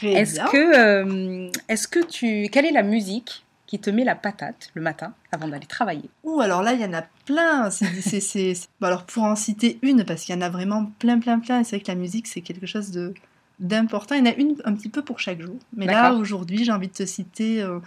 Est-ce 0.02 0.40
que, 0.52 0.78
euh, 0.78 1.52
est-ce 1.70 1.88
que 1.88 2.04
tu... 2.04 2.50
Quelle 2.52 2.66
est 2.66 2.72
la 2.72 2.84
musique 2.84 3.46
qui 3.74 3.80
te 3.80 3.90
met 3.90 4.04
la 4.04 4.14
patate 4.14 4.70
le 4.76 4.84
matin 4.84 5.16
avant 5.32 5.48
d'aller 5.48 5.66
travailler 5.66 6.08
Ouh, 6.24 6.42
alors 6.42 6.62
là, 6.62 6.74
il 6.74 6.82
y 6.82 6.86
en 6.86 6.94
a 6.94 7.02
plein. 7.26 7.72
C'est, 7.72 8.54
Bon, 8.80 8.86
alors 8.86 9.04
pour 9.04 9.24
en 9.24 9.36
citer 9.36 9.80
une, 9.82 10.06
parce 10.06 10.26
qu'il 10.26 10.36
y 10.36 10.38
en 10.38 10.42
a 10.42 10.50
vraiment 10.50 10.92
plein, 11.00 11.18
plein, 11.18 11.40
plein. 11.40 11.60
Et 11.60 11.64
c'est 11.64 11.78
vrai 11.78 11.84
que 11.84 11.88
la 11.88 11.98
musique, 11.98 12.28
c'est 12.28 12.42
quelque 12.42 12.68
chose 12.68 12.92
de 12.92 13.16
d'important. 13.58 14.14
Il 14.14 14.20
y 14.20 14.30
en 14.30 14.32
a 14.32 14.36
une 14.36 14.58
un 14.64 14.76
petit 14.76 14.90
peu 14.90 15.02
pour 15.02 15.20
chaque 15.20 15.42
jour. 15.42 15.56
Mais 15.76 15.88
là, 15.88 16.14
aujourd'hui, 16.14 16.64
j'ai 16.64 16.72
envie 16.72 16.88
de 16.88 16.94
te 16.94 17.06
citer 17.08 17.64
euh, 17.64 17.80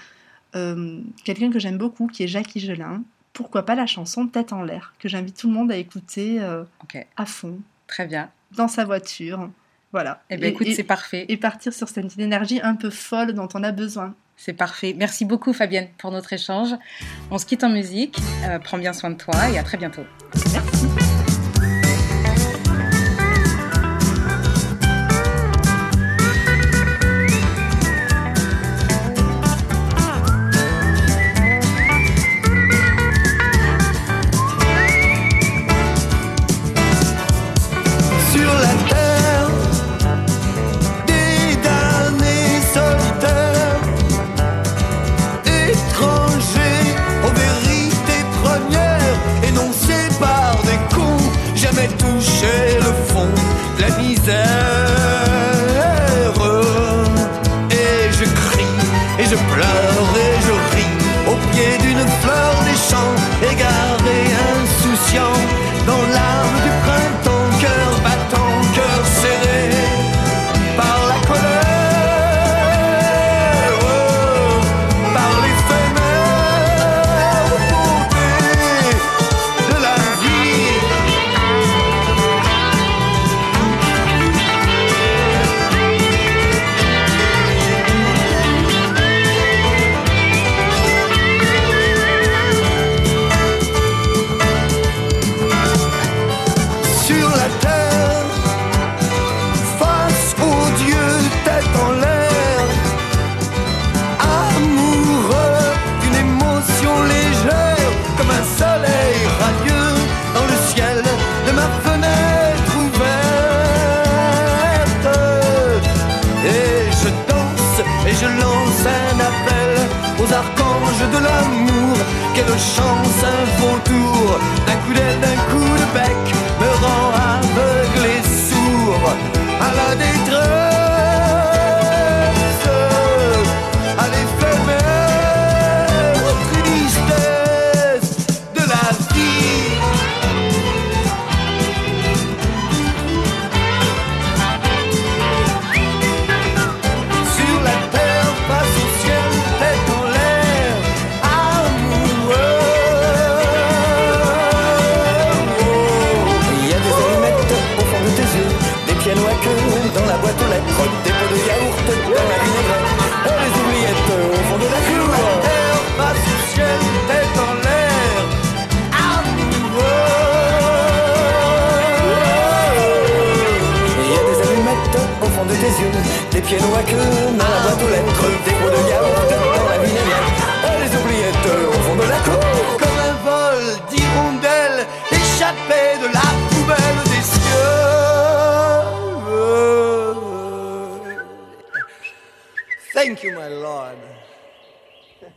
euh, 0.57 1.03
quelqu'un 1.22 1.53
que 1.53 1.61
j'aime 1.61 1.79
beaucoup, 1.79 2.09
qui 2.09 2.25
est 2.25 2.27
Jacques 2.27 2.57
Higelin. 2.57 3.05
Pourquoi 3.33 3.64
pas 3.64 3.77
la 3.77 3.87
chanson 3.87 4.27
Tête 4.27 4.53
en 4.53 4.64
l'air, 4.64 4.92
que 4.99 5.09
j'invite 5.09 5.37
tout 5.37 5.46
le 5.46 5.55
monde 5.55 5.70
à 5.70 5.77
écouter 5.77 6.40
euh, 6.40 6.64
à 7.16 7.27
fond, 7.27 7.61
très 7.87 8.09
bien. 8.09 8.29
dans 8.57 8.66
sa 8.66 8.85
voiture. 8.85 9.51
Voilà. 9.92 10.25
Eh 10.31 10.37
bien 10.37 10.49
écoute, 10.49 10.66
c'est 10.75 10.83
parfait. 10.83 11.27
et 11.29 11.37
partir 11.37 11.72
sur 11.72 11.88
cette 11.88 12.18
énergie 12.18 12.61
un 12.61 12.75
peu 12.75 12.90
folle 12.90 13.35
dont 13.35 13.49
on 13.55 13.62
a 13.62 13.70
besoin. 13.70 14.16
C'est 14.37 14.53
parfait. 14.53 14.94
Merci 14.96 15.25
beaucoup 15.25 15.53
Fabienne 15.53 15.88
pour 15.99 16.11
notre 16.11 16.33
échange. 16.33 16.75
On 17.31 17.38
se 17.38 17.46
quitte 17.46 17.64
en 17.64 17.70
musique. 17.70 18.18
Euh, 18.44 18.59
prends 18.59 18.79
bien 18.79 18.92
soin 18.92 19.11
de 19.11 19.16
toi 19.16 19.49
et 19.51 19.59
à 19.59 19.62
très 19.62 19.79
bientôt. 19.79 20.05